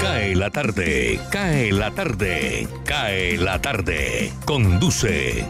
[0.02, 4.32] Cae la tarde, cae la tarde, cae la tarde.
[4.46, 5.46] Conduce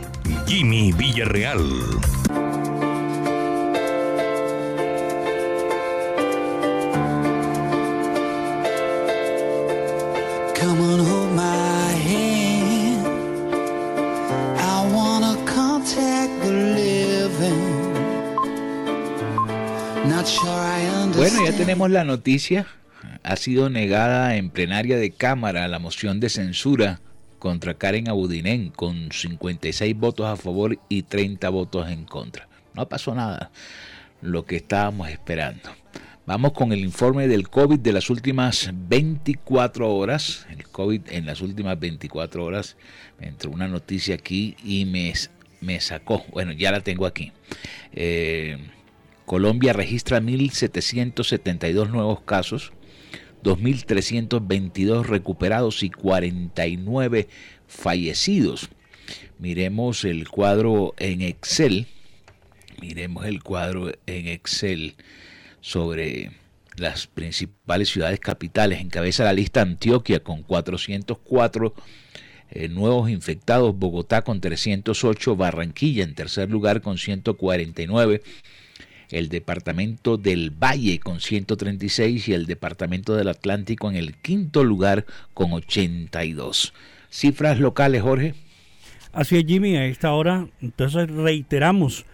[0.48, 1.60] Jimmy Villarreal.
[21.66, 22.68] Tenemos la noticia.
[23.24, 27.00] Ha sido negada en plenaria de Cámara la moción de censura
[27.40, 32.50] contra Karen Abudinen con 56 votos a favor y 30 votos en contra.
[32.74, 33.50] No pasó nada,
[34.22, 35.70] lo que estábamos esperando.
[36.26, 40.46] Vamos con el informe del COVID de las últimas 24 horas.
[40.50, 42.76] El COVID en las últimas 24 horas.
[43.22, 45.14] Me entró una noticia aquí y me,
[45.62, 46.26] me sacó.
[46.34, 47.32] Bueno, ya la tengo aquí.
[47.94, 48.58] Eh,
[49.26, 52.74] Colombia registra 1.772 nuevos casos,
[53.44, 57.28] 2.322 recuperados y 49
[57.68, 58.70] fallecidos.
[59.40, 61.88] Miremos el cuadro en Excel.
[62.82, 64.96] Miremos el cuadro en Excel
[65.62, 66.32] sobre
[66.78, 68.82] las principales ciudades capitales.
[68.82, 71.74] Encabeza la lista Antioquia con 404
[72.56, 78.22] eh, nuevos infectados, Bogotá con 308, Barranquilla en tercer lugar con 149,
[79.14, 85.06] el departamento del Valle con 136 y el departamento del Atlántico en el quinto lugar
[85.34, 86.74] con 82.
[87.10, 88.34] Cifras locales, Jorge.
[89.12, 92.06] Así es, Jimmy, a esta hora, entonces reiteramos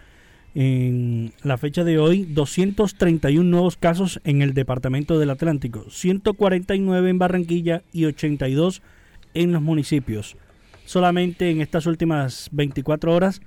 [0.54, 7.18] en la fecha de hoy 231 nuevos casos en el departamento del Atlántico, 149 en
[7.18, 8.82] Barranquilla y 82
[9.34, 10.36] en los municipios.
[10.84, 13.40] Solamente en estas últimas 24 horas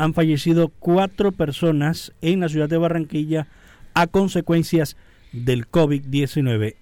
[0.00, 3.48] han fallecido cuatro personas en la ciudad de Barranquilla
[3.92, 4.96] a consecuencias
[5.32, 6.76] del COVID-19.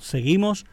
[0.00, 0.64] Seguimos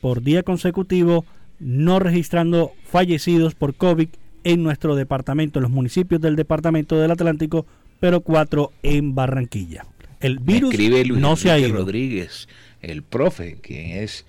[0.00, 1.24] por día consecutivo
[1.60, 4.08] no registrando fallecidos por COVID
[4.42, 7.64] en nuestro departamento, en los municipios del departamento del Atlántico,
[8.00, 9.86] pero cuatro en Barranquilla.
[10.18, 11.76] El virus Escribe Luis no se ha ido.
[11.76, 12.48] Rodríguez,
[12.82, 14.26] el profe, quien es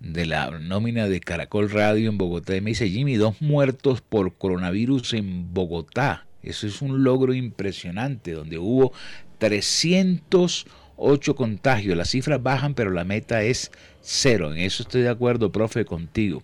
[0.00, 4.34] de la nómina de Caracol Radio en Bogotá, y me dice, Jimmy, dos muertos por
[4.34, 6.27] coronavirus en Bogotá.
[6.48, 8.92] Eso es un logro impresionante, donde hubo
[9.38, 11.96] 308 contagios.
[11.96, 13.70] Las cifras bajan, pero la meta es
[14.00, 14.52] cero.
[14.52, 16.42] En eso estoy de acuerdo, profe, contigo.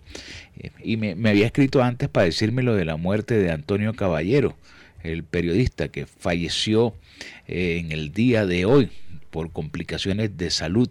[0.57, 3.93] Eh, Y me, me había escrito antes para decirme lo de la muerte de Antonio
[3.93, 4.55] Caballero,
[5.03, 6.95] el periodista que falleció
[7.47, 8.89] eh, en el día de hoy
[9.31, 10.89] por complicaciones de salud.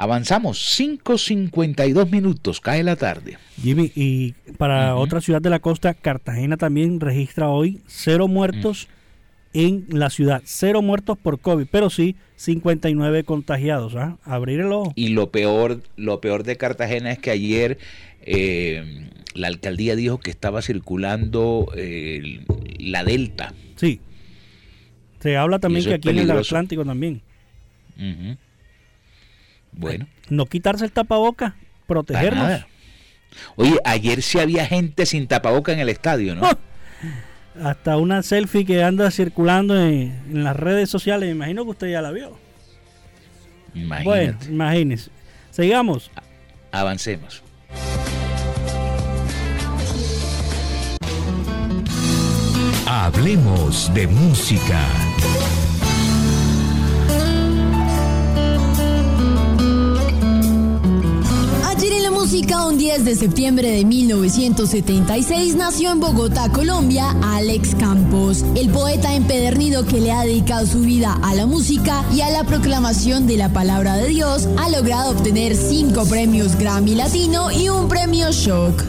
[0.00, 3.36] Avanzamos 5.52 minutos, cae la tarde.
[3.60, 8.86] Jimmy, y para otra ciudad de la costa, Cartagena también registra hoy cero muertos
[9.54, 10.40] en la ciudad.
[10.44, 13.96] Cero muertos por COVID, pero sí 59 contagiados.
[13.96, 14.18] ¿ah?
[14.22, 14.92] Abrir el ojo.
[14.94, 17.78] Y lo peor, lo peor de Cartagena es que ayer
[18.22, 22.46] eh, la alcaldía dijo que estaba circulando eh,
[22.78, 23.52] la Delta.
[23.74, 23.98] Sí.
[25.18, 26.30] Se habla también que aquí en el.
[26.30, 27.20] Atlántico también.
[27.96, 28.36] Ujú.
[29.78, 30.08] Bueno.
[30.28, 31.54] No quitarse el tapaboca,
[31.86, 32.66] protegernos.
[33.56, 36.48] Oye, ayer sí había gente sin tapaboca en el estadio, ¿no?
[37.62, 41.28] Hasta una selfie que anda circulando en, en las redes sociales.
[41.28, 42.36] Me imagino que usted ya la vio.
[43.74, 44.04] Imagínate.
[44.04, 45.10] Bueno, imagínese.
[45.50, 46.10] Sigamos.
[46.72, 47.42] Avancemos.
[52.86, 55.07] Hablemos de música.
[62.30, 69.14] Música, un 10 de septiembre de 1976, nació en Bogotá, Colombia, Alex Campos, el poeta
[69.14, 73.38] empedernido que le ha dedicado su vida a la música y a la proclamación de
[73.38, 78.84] la palabra de Dios, ha logrado obtener cinco premios Grammy Latino y un premio Shock.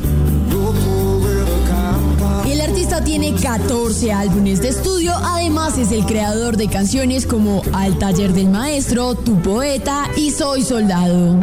[2.45, 7.97] El artista tiene 14 álbumes de estudio, además es el creador de canciones como Al
[7.99, 11.39] taller del maestro, Tu poeta y Soy soldado.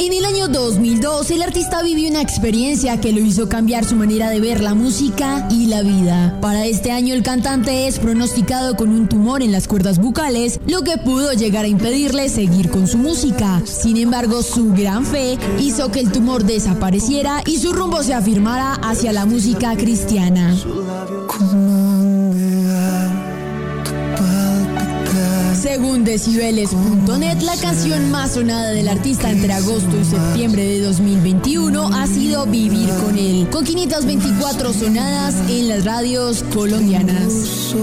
[0.00, 4.30] En el año 2002, el artista vivió una experiencia que lo hizo cambiar su manera
[4.30, 6.38] de ver la música y la vida.
[6.40, 10.82] Para este año, el cantante es pronosticado con un tumor en las cuerdas bucales, lo
[10.82, 13.60] que pudo llegar a impedirle seguir con su música.
[13.64, 18.74] Sin embargo, su gran fe hizo que el tumor desapareciera y su rumbo se afirmara
[18.74, 20.56] hacia la música cristiana.
[25.70, 32.06] Según decibeles.net, la canción más sonada del artista entre agosto y septiembre de 2021 ha
[32.06, 37.74] sido Vivir con él, con 524 sonadas en las radios colombianas.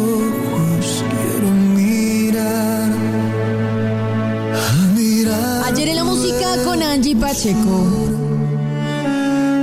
[5.65, 7.85] Ayer en la música con Angie Pacheco.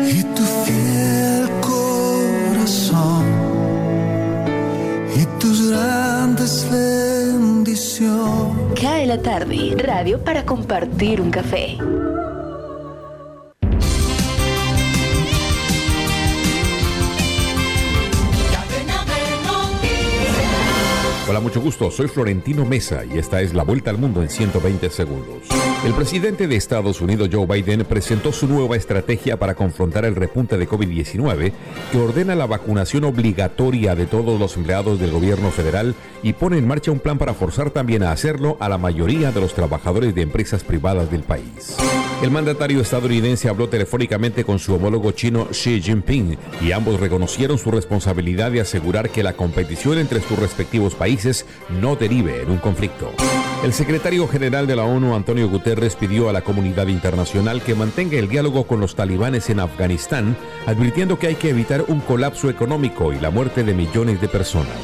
[0.08, 3.24] Y tu fiel corazón
[5.16, 6.64] y tus grandes
[8.78, 11.78] Cae la tarde, radio para compartir un café.
[21.42, 21.90] Mucho gusto.
[21.90, 25.42] Soy Florentino Mesa y esta es la vuelta al mundo en 120 segundos.
[25.84, 30.56] El presidente de Estados Unidos, Joe Biden, presentó su nueva estrategia para confrontar el repunte
[30.56, 31.52] de COVID-19
[31.90, 36.68] que ordena la vacunación obligatoria de todos los empleados del gobierno federal y pone en
[36.68, 40.22] marcha un plan para forzar también a hacerlo a la mayoría de los trabajadores de
[40.22, 41.76] empresas privadas del país.
[42.22, 47.72] El mandatario estadounidense habló telefónicamente con su homólogo chino Xi Jinping y ambos reconocieron su
[47.72, 51.46] responsabilidad de asegurar que la competición entre sus respectivos países
[51.80, 53.10] no derive en un conflicto.
[53.64, 58.16] El secretario general de la ONU, Antonio Guterres, pidió a la comunidad internacional que mantenga
[58.16, 63.12] el diálogo con los talibanes en Afganistán, advirtiendo que hay que evitar un colapso económico
[63.12, 64.78] y la muerte de millones de personas.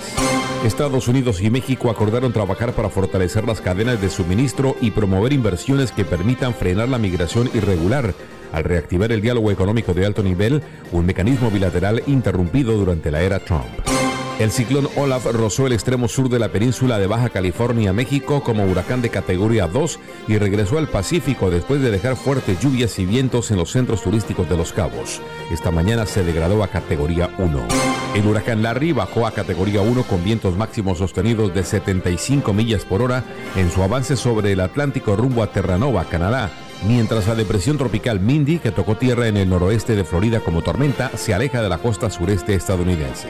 [0.64, 5.92] Estados Unidos y México acordaron trabajar para fortalecer las cadenas de suministro y promover inversiones
[5.92, 8.12] que permitan frenar la migración irregular
[8.52, 13.38] al reactivar el diálogo económico de alto nivel, un mecanismo bilateral interrumpido durante la era
[13.38, 14.07] Trump.
[14.38, 18.64] El ciclón Olaf rozó el extremo sur de la península de Baja California, México, como
[18.66, 23.50] huracán de categoría 2 y regresó al Pacífico después de dejar fuertes lluvias y vientos
[23.50, 25.20] en los centros turísticos de Los Cabos.
[25.50, 27.66] Esta mañana se degradó a categoría 1.
[28.14, 33.02] El huracán Larry bajó a categoría 1 con vientos máximos sostenidos de 75 millas por
[33.02, 33.24] hora
[33.56, 36.52] en su avance sobre el Atlántico rumbo a Terranova, Canadá
[36.86, 41.10] mientras la depresión tropical Mindy, que tocó tierra en el noroeste de Florida como tormenta,
[41.16, 43.28] se aleja de la costa sureste estadounidense.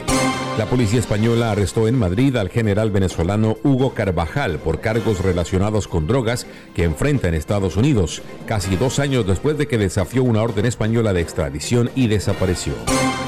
[0.57, 6.05] La policía española arrestó en Madrid al general venezolano Hugo Carvajal por cargos relacionados con
[6.05, 10.65] drogas que enfrenta en Estados Unidos, casi dos años después de que desafió una orden
[10.65, 12.73] española de extradición y desapareció.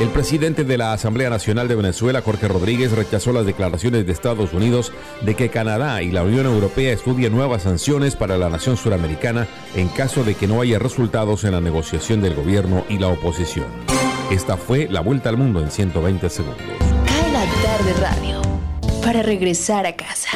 [0.01, 4.51] El presidente de la Asamblea Nacional de Venezuela, Jorge Rodríguez, rechazó las declaraciones de Estados
[4.51, 4.91] Unidos
[5.21, 9.87] de que Canadá y la Unión Europea estudien nuevas sanciones para la nación suramericana en
[9.87, 13.67] caso de que no haya resultados en la negociación del gobierno y la oposición.
[14.29, 16.61] Esta fue la vuelta al mundo en 120 segundos.
[17.05, 18.41] Cae la tarde radio
[19.01, 20.27] para regresar a casa.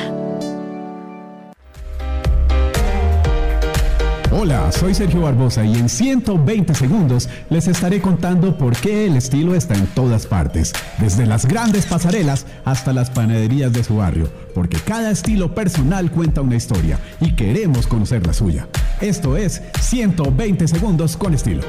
[4.32, 9.56] Hola, soy Sergio Barbosa y en 120 segundos les estaré contando por qué el estilo
[9.56, 14.78] está en todas partes, desde las grandes pasarelas hasta las panaderías de su barrio, porque
[14.78, 18.68] cada estilo personal cuenta una historia y queremos conocer la suya.
[19.02, 21.64] Esto es 120 segundos con estilo.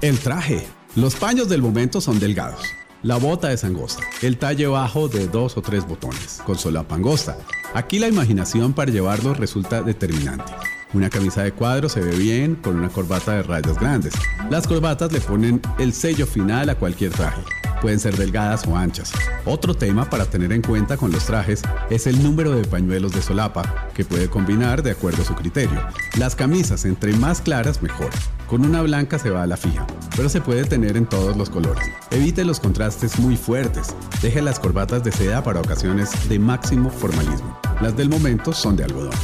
[0.00, 0.64] El traje.
[0.94, 2.60] Los paños del momento son delgados.
[3.02, 7.36] La bota es angosta, el talle bajo de dos o tres botones, con solapa angosta.
[7.74, 10.52] Aquí la imaginación para llevarlo resulta determinante.
[10.94, 14.14] Una camisa de cuadro se ve bien con una corbata de rayas grandes.
[14.50, 17.42] Las corbatas le ponen el sello final a cualquier traje.
[17.80, 19.12] Pueden ser delgadas o anchas.
[19.44, 23.22] Otro tema para tener en cuenta con los trajes es el número de pañuelos de
[23.22, 25.80] solapa, que puede combinar de acuerdo a su criterio.
[26.18, 28.10] Las camisas, entre más claras, mejor.
[28.48, 31.50] Con una blanca se va a la fija, pero se puede tener en todos los
[31.50, 31.84] colores.
[32.10, 33.94] Evite los contrastes muy fuertes.
[34.22, 37.58] Deje las corbatas de seda para ocasiones de máximo formalismo.
[37.80, 39.14] Las del momento son de algodón.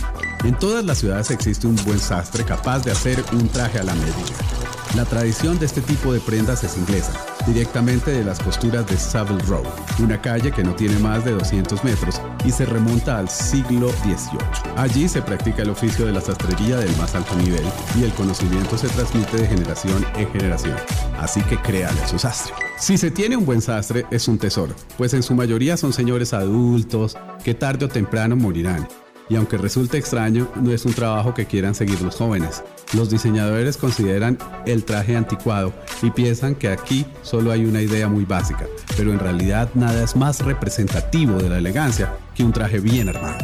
[0.44, 3.94] En todas las ciudades existe un buen sastre capaz de hacer un traje a la
[3.94, 4.71] medida.
[4.94, 7.14] La tradición de este tipo de prendas es inglesa,
[7.46, 9.62] directamente de las costuras de Savile Row,
[10.00, 14.38] una calle que no tiene más de 200 metros y se remonta al siglo XVIII.
[14.76, 17.64] Allí se practica el oficio de la sastrería del más alto nivel
[17.98, 20.76] y el conocimiento se transmite de generación en generación.
[21.18, 22.52] Así que créale su sastre.
[22.78, 26.34] Si se tiene un buen sastre es un tesoro, pues en su mayoría son señores
[26.34, 28.86] adultos que tarde o temprano morirán
[29.28, 32.62] y aunque resulte extraño, no es un trabajo que quieran seguir los jóvenes.
[32.94, 38.24] Los diseñadores consideran el traje anticuado y piensan que aquí solo hay una idea muy
[38.24, 38.66] básica,
[38.96, 43.38] pero en realidad nada es más representativo de la elegancia que un traje bien armado.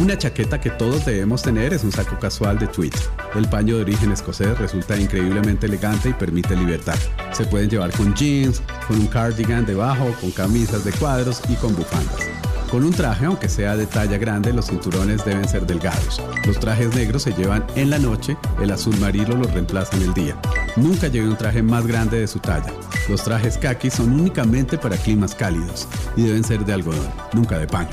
[0.00, 2.92] Una chaqueta que todos debemos tener es un saco casual de tweed.
[3.34, 6.96] El paño de origen escocés resulta increíblemente elegante y permite libertad.
[7.32, 11.74] Se pueden llevar con jeans, con un cardigan debajo, con camisas de cuadros y con
[11.74, 12.35] bufandas.
[12.70, 16.20] Con un traje, aunque sea de talla grande, los cinturones deben ser delgados.
[16.44, 20.14] Los trajes negros se llevan en la noche, el azul marino los reemplaza en el
[20.14, 20.36] día.
[20.74, 22.72] Nunca lleve un traje más grande de su talla.
[23.08, 25.86] Los trajes kaki son únicamente para climas cálidos
[26.16, 27.90] y deben ser de algodón, nunca de paño.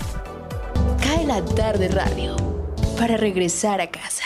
[1.01, 2.35] Cae la tarde radio
[2.97, 4.23] para regresar a casa.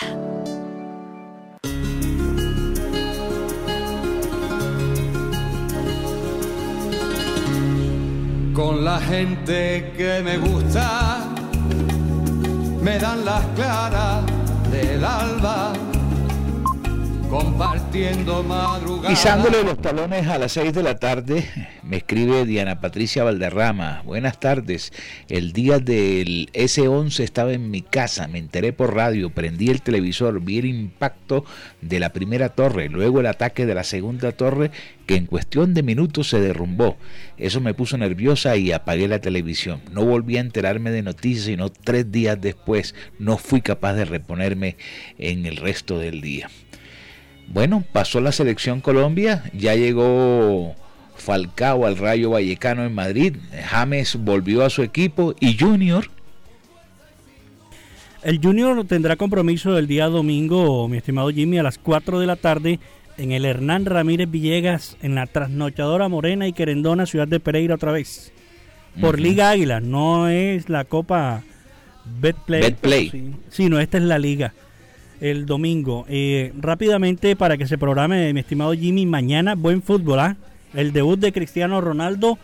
[8.57, 11.19] Con la gente que me gusta,
[12.81, 14.25] me dan las claras
[14.71, 15.73] del alba
[17.29, 19.09] compartiendo madrugada.
[19.09, 21.45] Pisándole los talones a las 6 de la tarde,
[21.83, 24.01] me escribe Diana Patricia Valderrama.
[24.05, 24.93] Buenas tardes.
[25.29, 30.41] El día del S11 estaba en mi casa, me enteré por radio, prendí el televisor,
[30.41, 31.45] vi el impacto
[31.81, 34.71] de la primera torre, luego el ataque de la segunda torre
[35.05, 36.97] que en cuestión de minutos se derrumbó.
[37.37, 39.81] Eso me puso nerviosa y apagué la televisión.
[39.91, 42.95] No volví a enterarme de noticias, sino tres días después.
[43.19, 44.77] No fui capaz de reponerme
[45.17, 46.49] en el resto del día.
[47.47, 50.75] Bueno, pasó la selección Colombia, ya llegó
[51.15, 53.37] Falcao al Rayo Vallecano en Madrid,
[53.69, 56.09] James volvió a su equipo y Junior.
[58.21, 62.35] El Junior tendrá compromiso el día domingo, mi estimado Jimmy, a las 4 de la
[62.35, 62.79] tarde
[63.17, 67.93] en el Hernán Ramírez Villegas, en la trasnochadora Morena y Querendona, ciudad de Pereira otra
[67.93, 68.33] vez.
[68.99, 71.43] Por Liga Águila, no es la Copa
[72.19, 72.61] Betplay.
[72.61, 73.09] Betplay.
[73.09, 74.53] Sí, sino esta es la Liga
[75.21, 76.05] el domingo.
[76.09, 80.19] Eh, rápidamente, para que se programe, mi estimado Jimmy, mañana buen fútbol.
[80.19, 80.37] ¿ah?
[80.73, 82.37] El debut de Cristiano Ronaldo,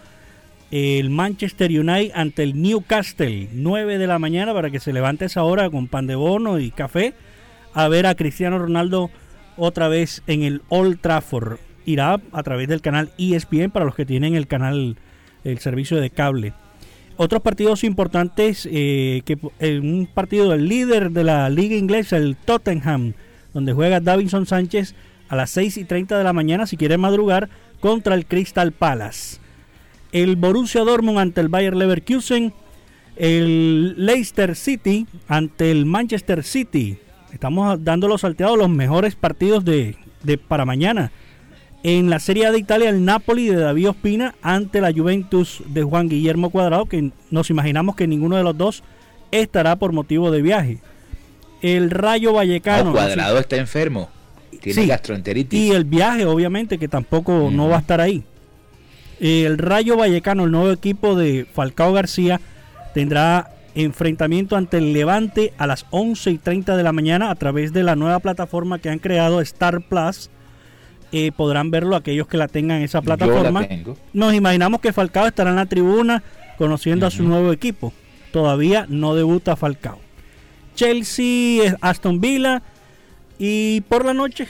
[0.72, 5.44] el Manchester United ante el Newcastle, 9 de la mañana, para que se levante esa
[5.44, 7.14] hora con pan de bono y café,
[7.74, 9.10] a ver a Cristiano Ronaldo
[9.58, 11.60] otra vez en el Old Trafford.
[11.86, 14.98] Irá a través del canal ESPN para los que tienen el canal,
[15.44, 16.54] el servicio de cable.
[17.16, 22.36] Otros partidos importantes, eh, que en un partido del líder de la liga inglesa, el
[22.36, 23.14] Tottenham,
[23.54, 24.96] donde juega Davinson Sánchez
[25.30, 27.50] a las 6 y 30 de la mañana, si quiere madrugar,
[27.80, 29.38] contra el Crystal Palace.
[30.12, 32.54] El Borussia Dortmund ante el Bayer Leverkusen.
[33.16, 36.98] El Leicester City ante el Manchester City.
[37.32, 39.96] Estamos dando los salteados los mejores partidos de
[40.48, 41.12] para mañana.
[41.84, 45.84] En la Serie A de Italia, el Napoli de David Ospina ante la Juventus de
[45.84, 48.84] Juan Guillermo Cuadrado, que nos imaginamos que ninguno de los dos
[49.32, 50.78] estará por motivo de viaje.
[51.62, 52.86] El Rayo Vallecano.
[52.86, 54.10] No, cuadrado está enfermo.
[54.62, 54.88] Tiene Sí.
[54.88, 55.60] gastroenteritis.
[55.60, 58.24] Y el viaje, obviamente, que tampoco no va a estar ahí.
[59.20, 62.40] El Rayo Vallecano, el nuevo equipo de Falcao García,
[62.94, 67.74] tendrá enfrentamiento ante el Levante a las 11 y 30 de la mañana a través
[67.74, 70.30] de la nueva plataforma que han creado Star Plus.
[71.16, 73.68] Eh, podrán verlo aquellos que la tengan en esa plataforma.
[74.14, 76.24] Nos imaginamos que Falcao estará en la tribuna
[76.58, 77.94] conociendo a su nuevo equipo.
[78.32, 80.00] Todavía no debuta Falcao.
[80.74, 82.64] Chelsea, Aston Villa
[83.38, 84.48] y por la noche,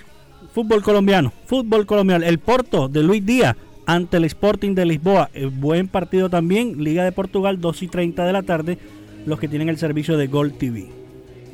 [0.54, 1.34] fútbol colombiano.
[1.48, 2.26] Fútbol colombiano.
[2.26, 5.30] El Porto de Luis Díaz ante el Sporting de Lisboa.
[5.34, 6.82] Eh, buen partido también.
[6.82, 8.78] Liga de Portugal, 2 y 30 de la tarde.
[9.26, 10.88] Los que tienen el servicio de Gol TV.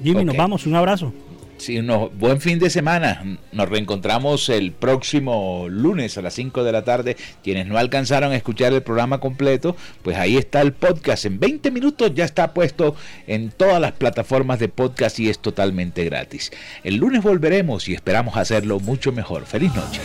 [0.04, 0.68] Jimmy, nos vamos.
[0.68, 1.12] Un abrazo.
[1.60, 1.78] Sí,
[2.14, 3.38] buen fin de semana.
[3.52, 7.18] Nos reencontramos el próximo lunes a las 5 de la tarde.
[7.44, 11.26] Quienes no alcanzaron a escuchar el programa completo, pues ahí está el podcast.
[11.26, 12.96] En 20 minutos ya está puesto
[13.28, 16.50] en todas las plataformas de podcast y es totalmente gratis.
[16.86, 19.46] El lunes volveremos y esperamos hacerlo mucho mejor.
[19.46, 20.00] Feliz noche.